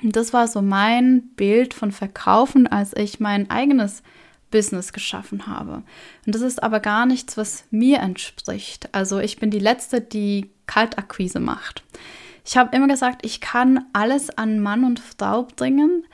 Und 0.02 0.16
das 0.16 0.34
war 0.34 0.48
so 0.48 0.60
mein 0.60 1.28
Bild 1.28 1.72
von 1.72 1.92
Verkaufen, 1.92 2.66
als 2.66 2.94
ich 2.94 3.20
mein 3.20 3.48
eigenes 3.48 4.02
Business 4.50 4.92
geschaffen 4.92 5.46
habe. 5.46 5.82
Und 6.26 6.34
das 6.34 6.42
ist 6.42 6.62
aber 6.62 6.78
gar 6.78 7.06
nichts, 7.06 7.38
was 7.38 7.64
mir 7.70 8.00
entspricht. 8.00 8.90
Also 8.92 9.18
ich 9.18 9.38
bin 9.38 9.50
die 9.50 9.58
Letzte, 9.58 10.02
die 10.02 10.50
Kaltakquise 10.66 11.40
macht. 11.40 11.84
Ich 12.44 12.58
habe 12.58 12.76
immer 12.76 12.86
gesagt, 12.86 13.24
ich 13.24 13.40
kann 13.40 13.86
alles 13.94 14.28
an 14.36 14.60
Mann 14.60 14.84
und 14.84 15.00
Frau 15.00 15.48
bringen, 15.56 16.04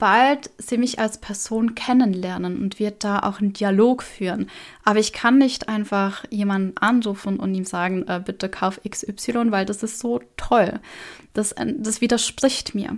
sobald 0.00 0.50
sie 0.56 0.78
mich 0.78 0.98
als 0.98 1.18
Person 1.18 1.74
kennenlernen 1.74 2.58
und 2.58 2.78
wir 2.78 2.90
da 2.90 3.18
auch 3.18 3.38
einen 3.40 3.52
Dialog 3.52 4.02
führen. 4.02 4.48
Aber 4.82 4.98
ich 4.98 5.12
kann 5.12 5.36
nicht 5.36 5.68
einfach 5.68 6.24
jemanden 6.30 6.78
anrufen 6.78 7.38
und 7.38 7.54
ihm 7.54 7.66
sagen, 7.66 8.08
äh, 8.08 8.18
bitte 8.24 8.48
kauf 8.48 8.80
XY, 8.88 9.50
weil 9.50 9.66
das 9.66 9.82
ist 9.82 9.98
so 9.98 10.22
toll. 10.38 10.80
Das, 11.34 11.52
äh, 11.52 11.74
das 11.76 12.00
widerspricht 12.00 12.74
mir. 12.74 12.96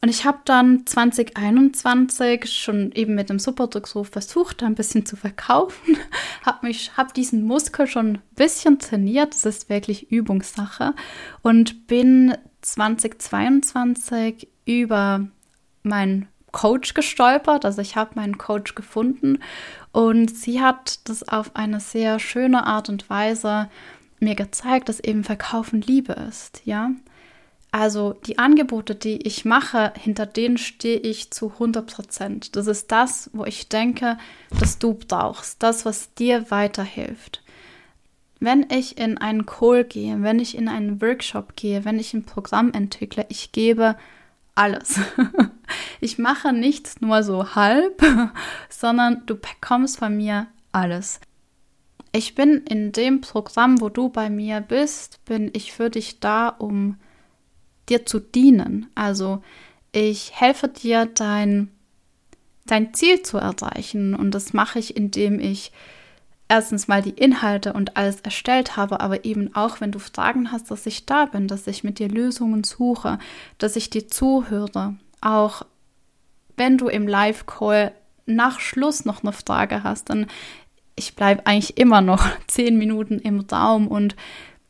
Und 0.00 0.08
ich 0.08 0.24
habe 0.24 0.38
dann 0.46 0.86
2021 0.86 2.50
schon 2.50 2.90
eben 2.92 3.14
mit 3.14 3.28
dem 3.28 3.38
Superdruckshof 3.38 4.08
versucht, 4.08 4.62
ein 4.62 4.74
bisschen 4.74 5.04
zu 5.04 5.16
verkaufen. 5.16 5.98
habe 6.46 6.66
mich, 6.66 6.90
diesen 7.14 7.44
Muskel 7.44 7.86
schon 7.86 8.14
ein 8.14 8.22
bisschen 8.34 8.78
trainiert. 8.78 9.34
Das 9.34 9.44
ist 9.44 9.68
wirklich 9.68 10.10
Übungssache. 10.10 10.94
Und 11.42 11.86
bin 11.86 12.34
2022 12.62 14.48
über 14.64 15.26
mein 15.82 16.28
Coach 16.52 16.94
gestolpert. 16.94 17.64
Also 17.64 17.82
ich 17.82 17.96
habe 17.96 18.12
meinen 18.14 18.38
Coach 18.38 18.74
gefunden 18.74 19.40
und 19.90 20.34
sie 20.34 20.60
hat 20.60 21.08
das 21.08 21.28
auf 21.28 21.56
eine 21.56 21.80
sehr 21.80 22.18
schöne 22.18 22.66
Art 22.66 22.88
und 22.88 23.10
Weise 23.10 23.68
mir 24.20 24.34
gezeigt, 24.34 24.88
dass 24.88 25.00
eben 25.00 25.24
Verkaufen 25.24 25.80
Liebe 25.80 26.12
ist, 26.12 26.62
ja. 26.64 26.92
Also 27.74 28.12
die 28.26 28.38
Angebote, 28.38 28.94
die 28.94 29.26
ich 29.26 29.46
mache, 29.46 29.94
hinter 29.98 30.26
denen 30.26 30.58
stehe 30.58 30.98
ich 30.98 31.30
zu 31.30 31.52
100 31.52 31.90
Prozent. 31.90 32.54
Das 32.54 32.66
ist 32.66 32.92
das, 32.92 33.30
wo 33.32 33.46
ich 33.46 33.70
denke, 33.70 34.18
dass 34.60 34.78
du 34.78 34.92
brauchst, 34.92 35.62
das, 35.62 35.86
was 35.86 36.12
dir 36.12 36.50
weiterhilft. 36.50 37.41
Wenn 38.42 38.66
ich 38.70 38.98
in 38.98 39.18
einen 39.18 39.46
Call 39.46 39.84
gehe, 39.84 40.20
wenn 40.20 40.40
ich 40.40 40.56
in 40.56 40.68
einen 40.68 41.00
Workshop 41.00 41.54
gehe, 41.54 41.84
wenn 41.84 42.00
ich 42.00 42.12
ein 42.12 42.24
Programm 42.24 42.72
entwickle, 42.72 43.24
ich 43.28 43.52
gebe 43.52 43.96
alles. 44.56 44.98
ich 46.00 46.18
mache 46.18 46.52
nichts 46.52 47.00
nur 47.00 47.22
so 47.22 47.54
halb, 47.54 48.02
sondern 48.68 49.22
du 49.26 49.36
bekommst 49.36 50.00
von 50.00 50.16
mir 50.16 50.48
alles. 50.72 51.20
Ich 52.10 52.34
bin 52.34 52.64
in 52.68 52.90
dem 52.90 53.20
Programm, 53.20 53.80
wo 53.80 53.88
du 53.88 54.08
bei 54.08 54.28
mir 54.28 54.60
bist, 54.60 55.24
bin 55.24 55.48
ich 55.52 55.72
für 55.72 55.88
dich 55.88 56.18
da, 56.18 56.48
um 56.48 56.96
dir 57.88 58.06
zu 58.06 58.18
dienen. 58.18 58.90
Also 58.96 59.40
ich 59.92 60.32
helfe 60.40 60.66
dir, 60.66 61.06
dein, 61.06 61.70
dein 62.66 62.92
Ziel 62.92 63.22
zu 63.22 63.38
erreichen. 63.38 64.16
Und 64.16 64.32
das 64.32 64.52
mache 64.52 64.80
ich, 64.80 64.96
indem 64.96 65.38
ich 65.38 65.70
erstens 66.52 66.86
mal 66.86 67.00
die 67.00 67.14
Inhalte 67.14 67.72
und 67.72 67.96
alles 67.96 68.20
erstellt 68.20 68.76
habe, 68.76 69.00
aber 69.00 69.24
eben 69.24 69.56
auch, 69.56 69.80
wenn 69.80 69.90
du 69.90 69.98
Fragen 69.98 70.52
hast, 70.52 70.70
dass 70.70 70.84
ich 70.84 71.06
da 71.06 71.24
bin, 71.24 71.48
dass 71.48 71.66
ich 71.66 71.82
mit 71.82 71.98
dir 71.98 72.10
Lösungen 72.10 72.62
suche, 72.62 73.18
dass 73.56 73.74
ich 73.74 73.88
dir 73.88 74.06
zuhöre. 74.06 74.96
Auch 75.22 75.64
wenn 76.58 76.76
du 76.76 76.88
im 76.88 77.08
Live-Call 77.08 77.92
nach 78.26 78.60
Schluss 78.60 79.06
noch 79.06 79.22
eine 79.22 79.32
Frage 79.32 79.82
hast, 79.82 80.10
dann 80.10 80.26
ich 80.94 81.16
bleibe 81.16 81.46
eigentlich 81.46 81.78
immer 81.78 82.02
noch 82.02 82.22
zehn 82.48 82.76
Minuten 82.76 83.18
im 83.18 83.40
Raum 83.40 83.88
und 83.88 84.14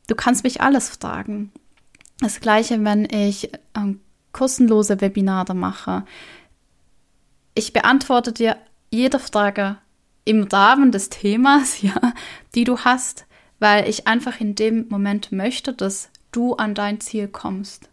du 0.06 0.14
kannst 0.14 0.44
mich 0.44 0.60
alles 0.60 0.88
fragen. 0.88 1.50
Das 2.20 2.38
gleiche, 2.38 2.84
wenn 2.84 3.06
ich 3.06 3.50
ähm, 3.76 3.98
kostenlose 4.30 5.00
Webinare 5.00 5.54
mache. 5.54 6.04
Ich 7.56 7.72
beantworte 7.72 8.32
dir 8.32 8.56
jede 8.92 9.18
Frage 9.18 9.78
im 10.24 10.44
Rahmen 10.44 10.92
des 10.92 11.08
Themas, 11.08 11.82
ja, 11.82 12.14
die 12.54 12.64
du 12.64 12.78
hast, 12.78 13.26
weil 13.58 13.88
ich 13.88 14.06
einfach 14.06 14.40
in 14.40 14.54
dem 14.54 14.88
Moment 14.88 15.32
möchte, 15.32 15.72
dass 15.72 16.10
du 16.32 16.54
an 16.54 16.74
dein 16.74 17.00
Ziel 17.00 17.28
kommst. 17.28 17.88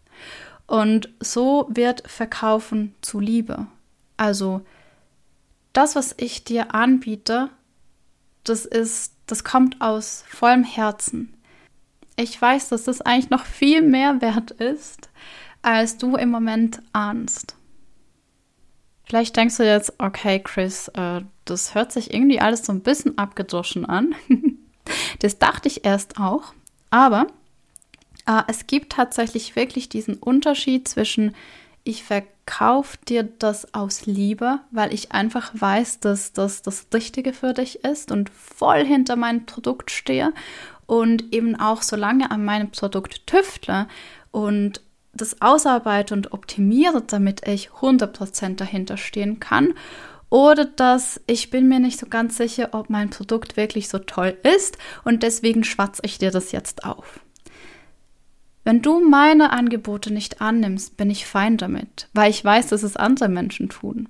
Und 0.65 1.09
so 1.19 1.67
wird 1.69 2.09
Verkaufen 2.09 2.93
zu 3.01 3.19
Liebe. 3.19 3.67
Also 4.17 4.61
das, 5.73 5.95
was 5.95 6.13
ich 6.17 6.43
dir 6.43 6.75
anbiete, 6.75 7.49
das 8.43 8.65
ist, 8.65 9.13
das 9.27 9.43
kommt 9.43 9.81
aus 9.81 10.23
vollem 10.27 10.63
Herzen. 10.63 11.33
Ich 12.15 12.39
weiß, 12.39 12.69
dass 12.69 12.83
das 12.83 13.01
eigentlich 13.01 13.29
noch 13.29 13.45
viel 13.45 13.81
mehr 13.81 14.21
wert 14.21 14.51
ist, 14.51 15.09
als 15.61 15.97
du 15.97 16.15
im 16.15 16.29
Moment 16.29 16.81
ahnst. 16.93 17.55
Vielleicht 19.09 19.35
denkst 19.35 19.57
du 19.57 19.65
jetzt, 19.65 19.93
okay, 19.97 20.39
Chris, 20.39 20.87
äh, 20.89 21.21
das 21.45 21.73
hört 21.73 21.91
sich 21.91 22.13
irgendwie 22.13 22.39
alles 22.39 22.63
so 22.63 22.71
ein 22.71 22.81
bisschen 22.81 23.17
abgedroschen 23.17 23.85
an. 23.85 24.13
das 25.19 25.39
dachte 25.39 25.67
ich 25.67 25.83
erst 25.83 26.19
auch. 26.19 26.53
Aber 26.91 27.25
äh, 28.27 28.43
es 28.47 28.67
gibt 28.67 28.93
tatsächlich 28.93 29.55
wirklich 29.55 29.89
diesen 29.89 30.15
Unterschied 30.15 30.87
zwischen 30.87 31.35
ich 31.83 32.03
verkaufe 32.03 32.97
dir 33.07 33.23
das 33.23 33.73
aus 33.73 34.05
Liebe, 34.05 34.59
weil 34.69 34.93
ich 34.93 35.11
einfach 35.11 35.51
weiß, 35.55 36.01
dass 36.01 36.33
das 36.33 36.61
das 36.61 36.85
Richtige 36.93 37.33
für 37.33 37.53
dich 37.53 37.83
ist 37.83 38.11
und 38.11 38.29
voll 38.29 38.85
hinter 38.85 39.15
meinem 39.15 39.47
Produkt 39.47 39.89
stehe 39.89 40.33
und 40.85 41.33
eben 41.33 41.55
auch 41.55 41.81
so 41.81 41.95
lange 41.95 42.29
an 42.29 42.45
meinem 42.45 42.69
Produkt 42.69 43.25
tüftle 43.25 43.87
und 44.29 44.81
das 45.13 45.41
ausarbeite 45.41 46.13
und 46.13 46.33
optimiere, 46.33 47.01
damit 47.01 47.47
ich 47.47 47.69
100% 47.69 48.55
dahinter 48.55 48.97
stehen 48.97 49.39
kann. 49.39 49.73
Oder 50.29 50.65
dass 50.65 51.19
ich 51.25 51.49
bin 51.49 51.67
mir 51.67 51.79
nicht 51.79 51.99
so 51.99 52.05
ganz 52.05 52.37
sicher, 52.37 52.69
ob 52.73 52.89
mein 52.89 53.09
Produkt 53.09 53.57
wirklich 53.57 53.89
so 53.89 53.97
toll 53.97 54.37
ist 54.43 54.77
und 55.03 55.23
deswegen 55.23 55.63
schwatze 55.63 56.03
ich 56.05 56.19
dir 56.19 56.29
das 56.29 56.51
jetzt 56.51 56.85
auf. 56.85 57.19
Wenn 58.63 58.83
du 58.83 58.99
meine 58.99 59.51
Angebote 59.51 60.13
nicht 60.13 60.41
annimmst, 60.41 60.97
bin 60.97 61.09
ich 61.09 61.25
fein 61.25 61.57
damit, 61.57 62.07
weil 62.13 62.29
ich 62.29 62.45
weiß, 62.45 62.67
dass 62.67 62.83
es 62.83 62.97
andere 62.97 63.29
Menschen 63.29 63.69
tun. 63.69 64.07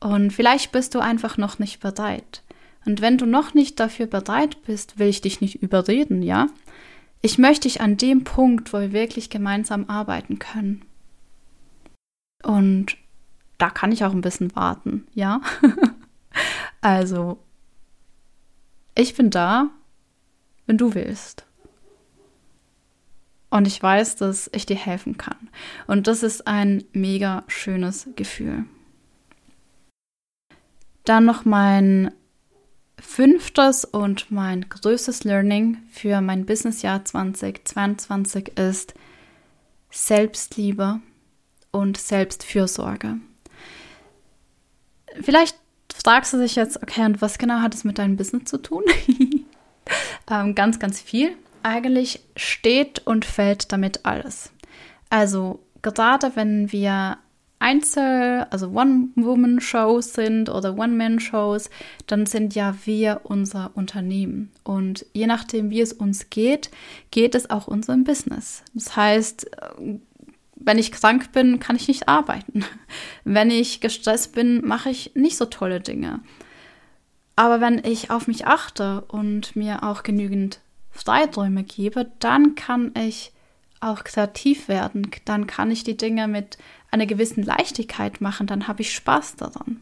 Und 0.00 0.32
vielleicht 0.32 0.72
bist 0.72 0.94
du 0.94 0.98
einfach 0.98 1.36
noch 1.36 1.60
nicht 1.60 1.78
bereit. 1.78 2.42
Und 2.86 3.00
wenn 3.00 3.18
du 3.18 3.26
noch 3.26 3.54
nicht 3.54 3.78
dafür 3.78 4.06
bereit 4.06 4.62
bist, 4.64 4.98
will 4.98 5.08
ich 5.08 5.20
dich 5.20 5.40
nicht 5.40 5.62
überreden, 5.62 6.22
ja? 6.22 6.48
Ich 7.22 7.38
möchte 7.38 7.68
dich 7.68 7.80
an 7.80 7.96
dem 7.96 8.24
Punkt, 8.24 8.72
wo 8.72 8.80
wir 8.80 8.92
wirklich 8.92 9.28
gemeinsam 9.28 9.88
arbeiten 9.88 10.38
können. 10.38 10.84
Und 12.42 12.96
da 13.58 13.68
kann 13.68 13.92
ich 13.92 14.04
auch 14.04 14.12
ein 14.12 14.22
bisschen 14.22 14.56
warten, 14.56 15.06
ja? 15.14 15.42
also, 16.80 17.38
ich 18.94 19.14
bin 19.14 19.30
da, 19.30 19.68
wenn 20.66 20.78
du 20.78 20.94
willst. 20.94 21.46
Und 23.50 23.66
ich 23.66 23.82
weiß, 23.82 24.16
dass 24.16 24.48
ich 24.54 24.64
dir 24.64 24.76
helfen 24.76 25.18
kann. 25.18 25.50
Und 25.86 26.06
das 26.06 26.22
ist 26.22 26.46
ein 26.46 26.84
mega 26.92 27.44
schönes 27.48 28.08
Gefühl. 28.16 28.64
Dann 31.04 31.24
noch 31.24 31.44
mein 31.44 32.12
fünftes 33.00 33.84
und 33.84 34.30
mein 34.30 34.68
größtes 34.68 35.24
Learning 35.24 35.78
für 35.90 36.20
mein 36.20 36.46
Businessjahr 36.46 37.04
2022 37.04 38.58
ist 38.58 38.94
Selbstliebe 39.90 41.00
und 41.72 41.96
Selbstfürsorge. 41.96 43.16
Vielleicht 45.20 45.56
fragst 45.92 46.32
du 46.32 46.38
dich 46.38 46.56
jetzt, 46.56 46.82
okay, 46.82 47.04
und 47.04 47.20
was 47.20 47.38
genau 47.38 47.60
hat 47.60 47.74
es 47.74 47.84
mit 47.84 47.98
deinem 47.98 48.16
Business 48.16 48.44
zu 48.44 48.58
tun? 48.58 48.84
ähm, 50.30 50.54
ganz, 50.54 50.78
ganz 50.78 51.00
viel 51.00 51.36
eigentlich 51.62 52.20
steht 52.36 53.06
und 53.06 53.24
fällt 53.24 53.72
damit 53.72 54.06
alles. 54.06 54.50
Also 55.10 55.60
gerade 55.82 56.36
wenn 56.36 56.72
wir 56.72 57.18
Einzel, 57.60 58.46
also 58.50 58.70
One-Woman-Shows 58.70 60.14
sind 60.14 60.48
oder 60.48 60.76
One-Man-Shows, 60.76 61.70
dann 62.06 62.26
sind 62.26 62.54
ja 62.54 62.74
wir 62.84 63.20
unser 63.24 63.70
Unternehmen. 63.74 64.50
Und 64.64 65.06
je 65.12 65.26
nachdem, 65.26 65.70
wie 65.70 65.82
es 65.82 65.92
uns 65.92 66.30
geht, 66.30 66.70
geht 67.10 67.34
es 67.34 67.50
auch 67.50 67.68
unserem 67.68 68.02
Business. 68.02 68.64
Das 68.74 68.96
heißt, 68.96 69.50
wenn 70.56 70.78
ich 70.78 70.90
krank 70.90 71.32
bin, 71.32 71.60
kann 71.60 71.76
ich 71.76 71.86
nicht 71.88 72.08
arbeiten. 72.08 72.64
Wenn 73.24 73.50
ich 73.50 73.80
gestresst 73.80 74.34
bin, 74.34 74.66
mache 74.66 74.90
ich 74.90 75.12
nicht 75.14 75.36
so 75.38 75.46
tolle 75.46 75.80
Dinge. 75.80 76.20
Aber 77.34 77.62
wenn 77.62 77.82
ich 77.82 78.10
auf 78.10 78.26
mich 78.26 78.46
achte 78.46 79.00
und 79.08 79.56
mir 79.56 79.82
auch 79.82 80.02
genügend 80.02 80.60
Freiträume 80.90 81.64
gebe, 81.64 82.10
dann 82.18 82.54
kann 82.54 82.92
ich 82.94 83.32
auch 83.80 84.04
kreativ 84.04 84.68
werden. 84.68 85.10
Dann 85.24 85.46
kann 85.46 85.70
ich 85.70 85.84
die 85.84 85.96
Dinge 85.96 86.28
mit 86.28 86.58
einer 86.90 87.06
gewissen 87.06 87.42
Leichtigkeit 87.42 88.20
machen. 88.20 88.46
Dann 88.46 88.68
habe 88.68 88.82
ich 88.82 88.92
Spaß 88.94 89.36
daran. 89.36 89.80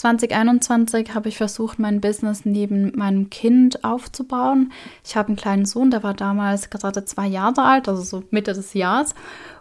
2021 0.00 1.14
habe 1.14 1.28
ich 1.28 1.36
versucht, 1.36 1.78
mein 1.78 2.00
Business 2.00 2.46
neben 2.46 2.96
meinem 2.96 3.28
Kind 3.28 3.84
aufzubauen. 3.84 4.72
Ich 5.04 5.14
habe 5.14 5.28
einen 5.28 5.36
kleinen 5.36 5.66
Sohn, 5.66 5.90
der 5.90 6.02
war 6.02 6.14
damals 6.14 6.70
gerade 6.70 7.04
zwei 7.04 7.26
Jahre 7.26 7.62
alt, 7.62 7.86
also 7.86 8.02
so 8.02 8.24
Mitte 8.30 8.54
des 8.54 8.72
Jahres. 8.72 9.14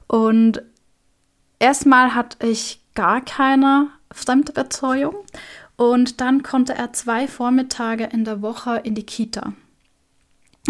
Und 0.07 0.61
erstmal 1.59 2.15
hatte 2.15 2.47
ich 2.47 2.79
gar 2.95 3.19
keine 3.19 3.89
Fremdbetreuung. 4.11 5.15
Und 5.75 6.21
dann 6.21 6.41
konnte 6.41 6.73
er 6.73 6.93
zwei 6.93 7.27
Vormittage 7.27 8.05
in 8.05 8.23
der 8.23 8.41
Woche 8.41 8.77
in 8.83 8.95
die 8.95 9.05
Kita. 9.05 9.53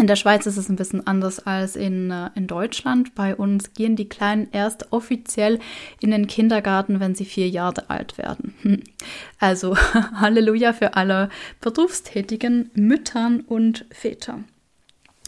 In 0.00 0.06
der 0.06 0.16
Schweiz 0.16 0.46
ist 0.46 0.56
es 0.56 0.70
ein 0.70 0.76
bisschen 0.76 1.06
anders 1.06 1.40
als 1.40 1.76
in, 1.76 2.10
äh, 2.10 2.30
in 2.34 2.46
Deutschland. 2.46 3.14
Bei 3.14 3.36
uns 3.36 3.74
gehen 3.74 3.96
die 3.96 4.08
Kleinen 4.08 4.48
erst 4.50 4.92
offiziell 4.92 5.58
in 6.00 6.10
den 6.10 6.26
Kindergarten, 6.26 7.00
wenn 7.00 7.14
sie 7.14 7.26
vier 7.26 7.48
Jahre 7.48 7.90
alt 7.90 8.16
werden. 8.18 8.54
Also 9.38 9.76
Halleluja 10.14 10.74
für 10.74 10.94
alle 10.94 11.30
berufstätigen 11.62 12.70
Müttern 12.74 13.40
und 13.40 13.86
Väter. 13.90 14.40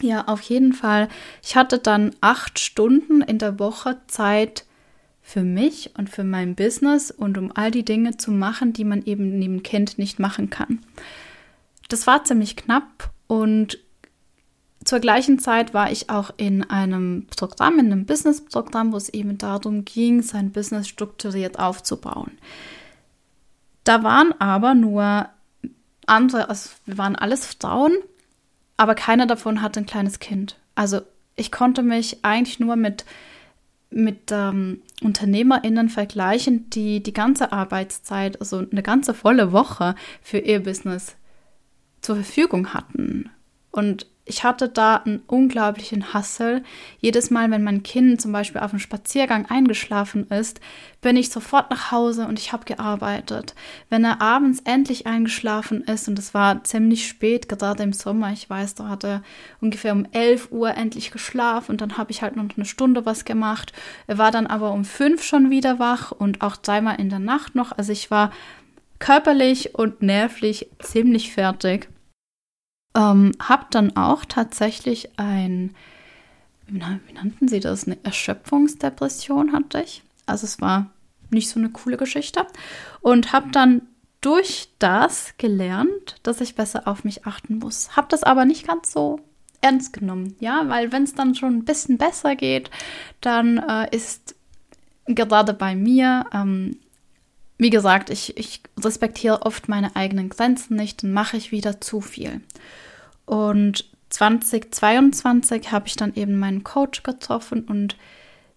Ja, 0.01 0.27
auf 0.27 0.41
jeden 0.41 0.73
Fall. 0.73 1.07
Ich 1.41 1.55
hatte 1.55 1.79
dann 1.79 2.11
acht 2.21 2.59
Stunden 2.59 3.21
in 3.21 3.39
der 3.39 3.57
Woche 3.57 3.97
Zeit, 4.05 4.65
für 5.23 5.41
mich 5.41 5.91
und 5.97 6.09
für 6.09 6.23
mein 6.23 6.53
Business 6.53 7.09
und 7.09 7.37
um 7.37 7.51
all 7.55 7.71
die 7.71 7.85
Dinge 7.85 8.17
zu 8.17 8.31
machen, 8.31 8.73
die 8.73 8.83
man 8.83 9.03
eben 9.03 9.39
neben 9.39 9.63
Kind 9.63 9.97
nicht 9.97 10.19
machen 10.19 10.51
kann. 10.51 10.79
Das 11.89 12.05
war 12.05 12.23
ziemlich 12.25 12.55
knapp 12.55 13.11
und 13.27 13.79
zur 14.85 14.99
gleichen 14.99 15.39
Zeit 15.39 15.73
war 15.73 15.91
ich 15.91 16.09
auch 16.09 16.31
in 16.37 16.69
einem 16.69 17.27
Programm, 17.35 17.79
in 17.79 17.91
einem 17.91 18.05
Business-Programm, 18.05 18.91
wo 18.91 18.97
es 18.97 19.09
eben 19.09 19.37
darum 19.37 19.85
ging, 19.85 20.21
sein 20.21 20.51
Business 20.51 20.87
strukturiert 20.87 21.59
aufzubauen. 21.59 22.31
Da 23.83 24.03
waren 24.03 24.33
aber 24.39 24.75
nur 24.75 25.27
andere, 26.05 26.49
also 26.49 26.69
wir 26.85 26.97
waren 26.97 27.15
alles 27.15 27.45
Frauen, 27.45 27.93
aber 28.77 28.95
keiner 28.95 29.25
davon 29.25 29.61
hatte 29.61 29.79
ein 29.79 29.85
kleines 29.85 30.19
Kind. 30.19 30.57
Also 30.75 31.01
ich 31.35 31.51
konnte 31.51 31.83
mich 31.83 32.23
eigentlich 32.23 32.59
nur 32.59 32.75
mit, 32.75 33.05
mit 33.89 34.31
ähm, 34.31 34.81
UnternehmerInnen 35.01 35.89
vergleichen, 35.89 36.69
die 36.69 37.01
die 37.01 37.13
ganze 37.13 37.51
Arbeitszeit, 37.51 38.39
also 38.39 38.65
eine 38.69 38.83
ganze 38.83 39.13
volle 39.13 39.51
Woche 39.51 39.95
für 40.21 40.39
ihr 40.39 40.63
Business 40.63 41.15
zur 42.01 42.15
Verfügung 42.15 42.73
hatten. 42.73 43.29
Und 43.71 44.07
ich 44.25 44.45
hatte 44.45 44.69
da 44.69 44.95
einen 44.95 45.21
unglaublichen 45.27 46.13
Hassel. 46.13 46.63
Jedes 46.99 47.29
Mal, 47.29 47.51
wenn 47.51 47.63
mein 47.63 47.83
Kind 47.83 48.21
zum 48.21 48.31
Beispiel 48.31 48.61
auf 48.61 48.69
dem 48.69 48.79
Spaziergang 48.79 49.47
eingeschlafen 49.47 50.27
ist, 50.29 50.61
bin 51.01 51.17
ich 51.17 51.29
sofort 51.29 51.69
nach 51.69 51.91
Hause 51.91 52.25
und 52.25 52.39
ich 52.39 52.53
habe 52.53 52.63
gearbeitet. 52.63 53.53
Wenn 53.89 54.05
er 54.05 54.21
abends 54.21 54.61
endlich 54.63 55.07
eingeschlafen 55.07 55.83
ist, 55.83 56.07
und 56.07 56.17
es 56.17 56.33
war 56.33 56.63
ziemlich 56.63 57.05
spät, 57.05 57.49
gerade 57.49 57.83
im 57.83 57.91
Sommer, 57.91 58.31
ich 58.31 58.49
weiß, 58.49 58.75
da 58.75 58.87
hat 58.87 59.03
er 59.03 59.23
ungefähr 59.59 59.91
um 59.91 60.07
11 60.11 60.51
Uhr 60.51 60.73
endlich 60.73 61.11
geschlafen 61.11 61.71
und 61.71 61.81
dann 61.81 61.97
habe 61.97 62.11
ich 62.11 62.21
halt 62.21 62.37
noch 62.37 62.45
eine 62.55 62.65
Stunde 62.65 63.05
was 63.05 63.25
gemacht. 63.25 63.73
Er 64.07 64.17
war 64.17 64.31
dann 64.31 64.47
aber 64.47 64.71
um 64.71 64.85
5 64.85 65.21
schon 65.21 65.49
wieder 65.49 65.79
wach 65.79 66.11
und 66.11 66.41
auch 66.41 66.55
zweimal 66.55 66.99
in 66.99 67.09
der 67.09 67.19
Nacht 67.19 67.55
noch. 67.55 67.73
Also 67.77 67.91
ich 67.91 68.09
war 68.09 68.31
körperlich 68.99 69.75
und 69.75 70.01
nervlich 70.01 70.69
ziemlich 70.79 71.33
fertig. 71.33 71.89
Ähm, 72.95 73.31
hab 73.39 73.71
dann 73.71 73.95
auch 73.95 74.25
tatsächlich 74.25 75.17
ein, 75.17 75.75
wie, 76.67 76.79
wie 76.79 77.13
nannten 77.13 77.47
sie 77.47 77.59
das? 77.59 77.85
Eine 77.87 77.97
Erschöpfungsdepression 78.03 79.53
hatte 79.53 79.81
ich. 79.81 80.03
Also 80.25 80.45
es 80.45 80.61
war 80.61 80.91
nicht 81.29 81.49
so 81.49 81.59
eine 81.59 81.69
coole 81.69 81.97
Geschichte. 81.97 82.45
Und 83.01 83.33
habe 83.33 83.49
dann 83.51 83.81
durch 84.21 84.69
das 84.79 85.33
gelernt, 85.37 86.17
dass 86.23 86.39
ich 86.39 86.55
besser 86.55 86.87
auf 86.87 87.03
mich 87.03 87.25
achten 87.25 87.59
muss. 87.59 87.95
Habe 87.97 88.07
das 88.09 88.23
aber 88.23 88.45
nicht 88.45 88.67
ganz 88.67 88.91
so 88.91 89.19
ernst 89.63 89.93
genommen, 89.93 90.35
ja, 90.39 90.67
weil 90.67 90.91
wenn 90.91 91.03
es 91.03 91.15
dann 91.15 91.35
schon 91.35 91.57
ein 91.57 91.65
bisschen 91.65 91.97
besser 91.97 92.35
geht, 92.35 92.69
dann 93.21 93.57
äh, 93.57 93.95
ist 93.95 94.35
gerade 95.05 95.53
bei 95.53 95.75
mir, 95.75 96.25
ähm, 96.33 96.77
wie 97.63 97.69
gesagt, 97.69 98.09
ich, 98.09 98.37
ich 98.37 98.61
respektiere 98.77 99.43
oft 99.43 99.69
meine 99.69 99.95
eigenen 99.95 100.27
Grenzen 100.27 100.75
nicht, 100.75 101.01
dann 101.01 101.13
mache 101.13 101.37
ich 101.37 101.53
wieder 101.53 101.79
zu 101.79 102.01
viel. 102.01 102.41
Und 103.25 103.89
2022 104.09 105.71
habe 105.71 105.87
ich 105.87 105.95
dann 105.95 106.13
eben 106.13 106.37
meinen 106.37 106.65
Coach 106.65 107.03
getroffen 107.03 107.63
und 107.63 107.95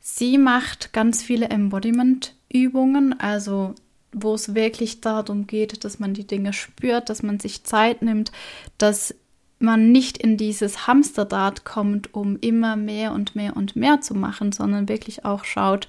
sie 0.00 0.38
macht 0.38 0.92
ganz 0.92 1.22
viele 1.22 1.48
Embodiment-Übungen, 1.50 3.18
also 3.20 3.76
wo 4.12 4.34
es 4.34 4.56
wirklich 4.56 5.00
darum 5.02 5.46
geht, 5.46 5.84
dass 5.84 6.00
man 6.00 6.12
die 6.12 6.26
Dinge 6.26 6.52
spürt, 6.52 7.08
dass 7.08 7.22
man 7.22 7.38
sich 7.38 7.62
Zeit 7.62 8.02
nimmt, 8.02 8.32
dass 8.76 9.14
man 9.60 9.92
nicht 9.92 10.18
in 10.18 10.36
dieses 10.36 10.88
Hamsterrad 10.88 11.64
kommt, 11.64 12.12
um 12.12 12.38
immer 12.40 12.74
mehr 12.74 13.12
und 13.12 13.36
mehr 13.36 13.56
und 13.56 13.76
mehr 13.76 14.00
zu 14.00 14.14
machen, 14.14 14.50
sondern 14.50 14.88
wirklich 14.88 15.24
auch 15.24 15.44
schaut, 15.44 15.86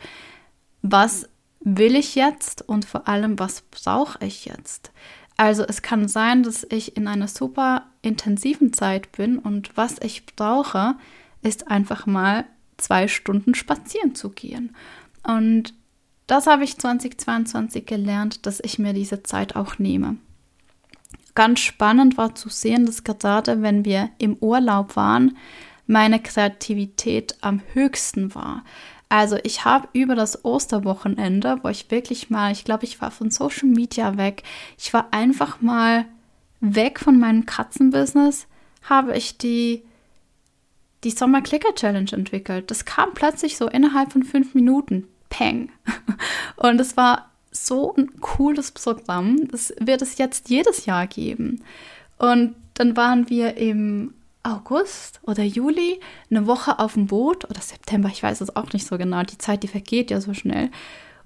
was 0.84 1.28
will 1.76 1.96
ich 1.96 2.16
jetzt 2.16 2.62
und 2.62 2.86
vor 2.86 3.08
allem, 3.10 3.40
was 3.40 3.62
brauche 3.62 4.24
ich 4.26 4.46
jetzt? 4.46 4.92
Also 5.36 5.64
es 5.64 5.82
kann 5.82 6.08
sein, 6.08 6.44
dass 6.44 6.66
ich 6.70 6.96
in 6.96 7.08
einer 7.08 7.28
super 7.28 7.86
intensiven 8.02 8.72
Zeit 8.72 9.12
bin 9.12 9.38
und 9.38 9.76
was 9.76 9.98
ich 10.02 10.26
brauche, 10.26 10.96
ist 11.42 11.70
einfach 11.70 12.06
mal 12.06 12.46
zwei 12.78 13.08
Stunden 13.08 13.54
spazieren 13.54 14.16
zu 14.16 14.30
gehen. 14.30 14.76
Und 15.24 15.74
das 16.26 16.48
habe 16.48 16.64
ich 16.64 16.78
2022 16.78 17.86
gelernt, 17.86 18.46
dass 18.46 18.62
ich 18.62 18.80
mir 18.80 18.94
diese 18.94 19.24
Zeit 19.24 19.56
auch 19.56 19.78
nehme. 19.78 20.18
Ganz 21.36 21.60
spannend 21.60 22.18
war 22.18 22.34
zu 22.34 22.50
sehen, 22.50 22.86
dass 22.86 23.04
gerade 23.04 23.62
wenn 23.62 23.84
wir 23.84 24.10
im 24.18 24.38
Urlaub 24.38 24.96
waren, 24.96 25.38
meine 25.86 26.22
Kreativität 26.22 27.38
am 27.42 27.62
höchsten 27.74 28.34
war. 28.34 28.64
Also 29.10 29.38
ich 29.44 29.64
habe 29.64 29.88
über 29.94 30.16
das 30.16 30.44
Osterwochenende, 30.44 31.60
wo 31.64 31.70
ich 31.70 31.90
wirklich 31.92 32.30
mal, 32.30 32.52
ich 32.52 32.66
glaube, 32.66 32.84
ich 32.84 33.00
war 33.02 33.12
von 33.12 33.32
Social 33.32 33.70
Media 33.70 34.18
weg, 34.18 34.44
ich 34.78 34.94
war 34.94 35.08
einfach 35.12 35.62
mal 35.62 36.06
weg 36.60 37.00
von 37.00 37.18
meinem 37.20 37.46
Katzenbusiness, 37.46 38.48
habe 38.84 39.16
ich 39.16 39.38
die, 39.38 39.84
die 41.04 41.12
Sommer 41.12 41.42
Clicker 41.42 41.74
Challenge 41.76 42.12
entwickelt. 42.12 42.70
Das 42.70 42.86
kam 42.86 43.14
plötzlich 43.14 43.58
so 43.58 43.68
innerhalb 43.68 44.12
von 44.12 44.24
fünf 44.24 44.54
Minuten. 44.56 45.08
Peng. 45.30 45.70
Und 46.56 46.80
es 46.80 46.98
war 46.98 47.30
so 47.52 47.94
ein 47.96 48.20
cooles 48.22 48.72
Programm. 48.72 49.48
Das 49.50 49.74
wird 49.80 50.02
es 50.02 50.18
jetzt 50.18 50.50
jedes 50.50 50.86
Jahr 50.86 51.08
geben. 51.08 51.64
Und 52.18 52.56
dann 52.74 52.96
waren 52.96 53.30
wir 53.30 53.58
im 53.58 54.14
August 54.48 55.20
oder 55.24 55.44
Juli 55.44 56.00
eine 56.30 56.48
Woche 56.48 56.80
auf 56.80 56.94
dem 56.94 57.08
Boot 57.08 57.46
oder 57.50 57.62
September, 57.62 58.10
ich 58.10 58.24
weiß 58.24 58.42
es 58.42 58.56
auch 58.56 58.72
nicht 58.74 58.88
so 58.88 58.98
genau. 58.98 59.24
Die 59.24 59.38
Zeit, 59.38 59.64
die 59.64 59.68
vergeht 59.68 60.10
ja 60.10 60.22
so 60.22 60.34
schnell. 60.34 60.72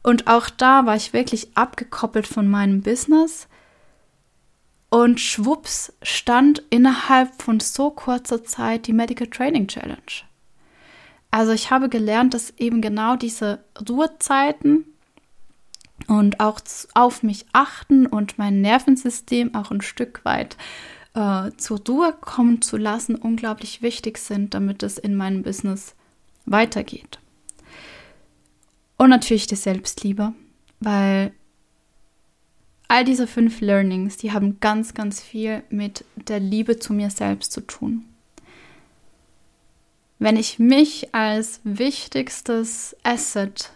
Und 0.03 0.27
auch 0.27 0.49
da 0.49 0.85
war 0.85 0.95
ich 0.95 1.13
wirklich 1.13 1.55
abgekoppelt 1.55 2.27
von 2.27 2.47
meinem 2.49 2.81
Business. 2.81 3.47
Und 4.89 5.19
schwupps 5.19 5.93
stand 6.01 6.63
innerhalb 6.69 7.41
von 7.41 7.59
so 7.59 7.91
kurzer 7.91 8.43
Zeit 8.43 8.87
die 8.87 8.93
Medical 8.93 9.27
Training 9.27 9.67
Challenge. 9.67 10.25
Also 11.29 11.53
ich 11.53 11.71
habe 11.71 11.87
gelernt, 11.87 12.33
dass 12.33 12.51
eben 12.57 12.81
genau 12.81 13.15
diese 13.15 13.63
Ruhezeiten 13.87 14.85
und 16.07 16.41
auch 16.41 16.59
auf 16.93 17.23
mich 17.23 17.45
achten 17.53 18.05
und 18.05 18.37
mein 18.37 18.59
Nervensystem 18.59 19.55
auch 19.55 19.71
ein 19.71 19.81
Stück 19.81 20.25
weit 20.25 20.57
äh, 21.13 21.51
zur 21.57 21.81
Ruhe 21.87 22.13
kommen 22.19 22.61
zu 22.61 22.77
lassen, 22.77 23.15
unglaublich 23.15 23.81
wichtig 23.81 24.17
sind, 24.17 24.53
damit 24.53 24.83
es 24.83 24.97
in 24.97 25.15
meinem 25.15 25.43
Business 25.43 25.95
weitergeht. 26.45 27.19
Und 28.97 29.09
natürlich 29.09 29.47
die 29.47 29.55
Selbstliebe, 29.55 30.33
weil 30.79 31.33
all 32.87 33.05
diese 33.05 33.25
fünf 33.25 33.61
Learnings, 33.61 34.17
die 34.17 34.31
haben 34.31 34.59
ganz, 34.59 34.93
ganz 34.93 35.21
viel 35.21 35.63
mit 35.69 36.05
der 36.15 36.39
Liebe 36.39 36.77
zu 36.77 36.93
mir 36.93 37.09
selbst 37.09 37.51
zu 37.51 37.61
tun. 37.61 38.05
Wenn 40.19 40.35
ich 40.35 40.59
mich 40.59 41.15
als 41.15 41.61
wichtigstes 41.63 42.95
Asset 43.01 43.71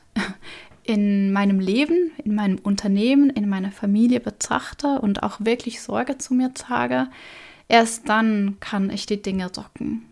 in 0.86 1.34
meinem 1.34 1.60
Leben, 1.60 2.12
in 2.24 2.36
meinem 2.36 2.60
Unternehmen, 2.60 3.30
in 3.32 3.50
meiner 3.50 3.71
Familie 3.71 4.19
betrachte 4.19 5.00
und 5.02 5.24
auch 5.24 5.38
wirklich 5.39 5.82
Sorge 5.82 6.17
zu 6.17 6.34
mir 6.34 6.54
trage, 6.54 7.08
erst 7.67 8.08
dann 8.08 8.58
kann 8.60 8.89
ich 8.89 9.06
die 9.06 9.21
Dinge 9.21 9.50
rocken. 9.56 10.06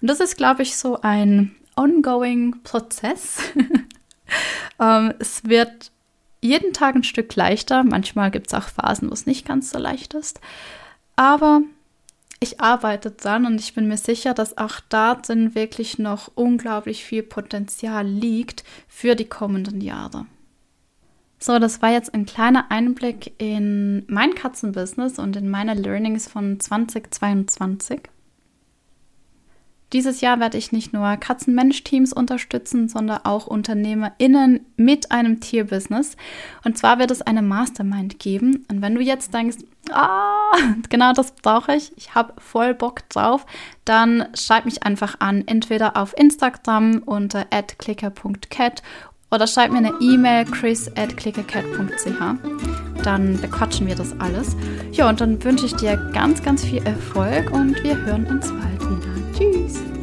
Und 0.00 0.10
das 0.10 0.20
ist, 0.20 0.36
glaube 0.36 0.62
ich, 0.62 0.76
so 0.76 1.00
ein 1.00 1.54
ongoing 1.76 2.62
Prozess. 2.64 3.38
ähm, 4.80 5.14
es 5.20 5.44
wird 5.44 5.92
jeden 6.42 6.72
Tag 6.72 6.96
ein 6.96 7.04
Stück 7.04 7.34
leichter. 7.36 7.84
Manchmal 7.84 8.30
gibt 8.30 8.48
es 8.48 8.54
auch 8.54 8.68
Phasen, 8.68 9.10
wo 9.10 9.12
es 9.12 9.26
nicht 9.26 9.46
ganz 9.46 9.70
so 9.70 9.78
leicht 9.78 10.14
ist. 10.14 10.40
Aber 11.14 11.62
ich 12.42 12.60
arbeite 12.60 13.10
dran 13.10 13.44
und 13.44 13.60
ich 13.60 13.74
bin 13.74 13.86
mir 13.86 13.98
sicher, 13.98 14.32
dass 14.32 14.56
auch 14.56 14.80
darin 14.88 15.54
wirklich 15.54 15.98
noch 15.98 16.30
unglaublich 16.34 17.04
viel 17.04 17.22
Potenzial 17.22 18.06
liegt 18.06 18.64
für 18.88 19.14
die 19.14 19.26
kommenden 19.26 19.82
Jahre. 19.82 20.26
So, 21.38 21.58
das 21.58 21.82
war 21.82 21.90
jetzt 21.90 22.12
ein 22.14 22.26
kleiner 22.26 22.70
Einblick 22.70 23.34
in 23.38 24.04
mein 24.08 24.34
Katzenbusiness 24.34 25.18
und 25.18 25.36
in 25.36 25.50
meine 25.50 25.74
Learnings 25.74 26.28
von 26.28 26.58
2022. 26.58 28.00
Dieses 29.92 30.20
Jahr 30.20 30.38
werde 30.38 30.56
ich 30.56 30.70
nicht 30.70 30.92
nur 30.92 31.16
Katzen-Mensch-Teams 31.16 32.12
unterstützen, 32.12 32.88
sondern 32.88 33.22
auch 33.24 33.48
UnternehmerInnen 33.48 34.60
mit 34.76 35.10
einem 35.10 35.40
Tierbusiness. 35.40 36.16
Und 36.64 36.78
zwar 36.78 36.98
wird 36.98 37.10
es 37.10 37.22
eine 37.22 37.42
Mastermind 37.42 38.18
geben. 38.18 38.64
Und 38.70 38.82
wenn 38.82 38.94
du 38.94 39.00
jetzt 39.00 39.34
denkst, 39.34 39.56
ah, 39.92 40.52
genau 40.88 41.12
das 41.12 41.32
brauche 41.32 41.74
ich, 41.74 41.96
ich 41.96 42.14
habe 42.14 42.34
voll 42.38 42.74
Bock 42.74 43.08
drauf, 43.08 43.46
dann 43.84 44.26
schreib 44.34 44.64
mich 44.64 44.82
einfach 44.82 45.16
an, 45.20 45.44
entweder 45.46 45.96
auf 45.96 46.16
Instagram 46.16 47.02
unter 47.04 47.46
clicker.cat 47.78 48.82
oder 49.30 49.46
schreib 49.46 49.70
mir 49.70 49.78
eine 49.78 49.94
E-Mail 50.00 50.44
chris 50.44 50.90
at 50.96 51.16
clickercat.ch. 51.16 53.02
Dann 53.04 53.40
bequatschen 53.40 53.86
wir 53.86 53.94
das 53.94 54.18
alles. 54.20 54.56
Ja, 54.92 55.08
und 55.08 55.20
dann 55.20 55.42
wünsche 55.44 55.66
ich 55.66 55.74
dir 55.76 55.96
ganz, 56.12 56.42
ganz 56.42 56.64
viel 56.64 56.84
Erfolg 56.84 57.50
und 57.52 57.82
wir 57.82 57.96
hören 57.96 58.26
uns 58.26 58.48
bald 58.48 58.80
wieder. 58.80 59.38
Tschüss! 59.38 59.99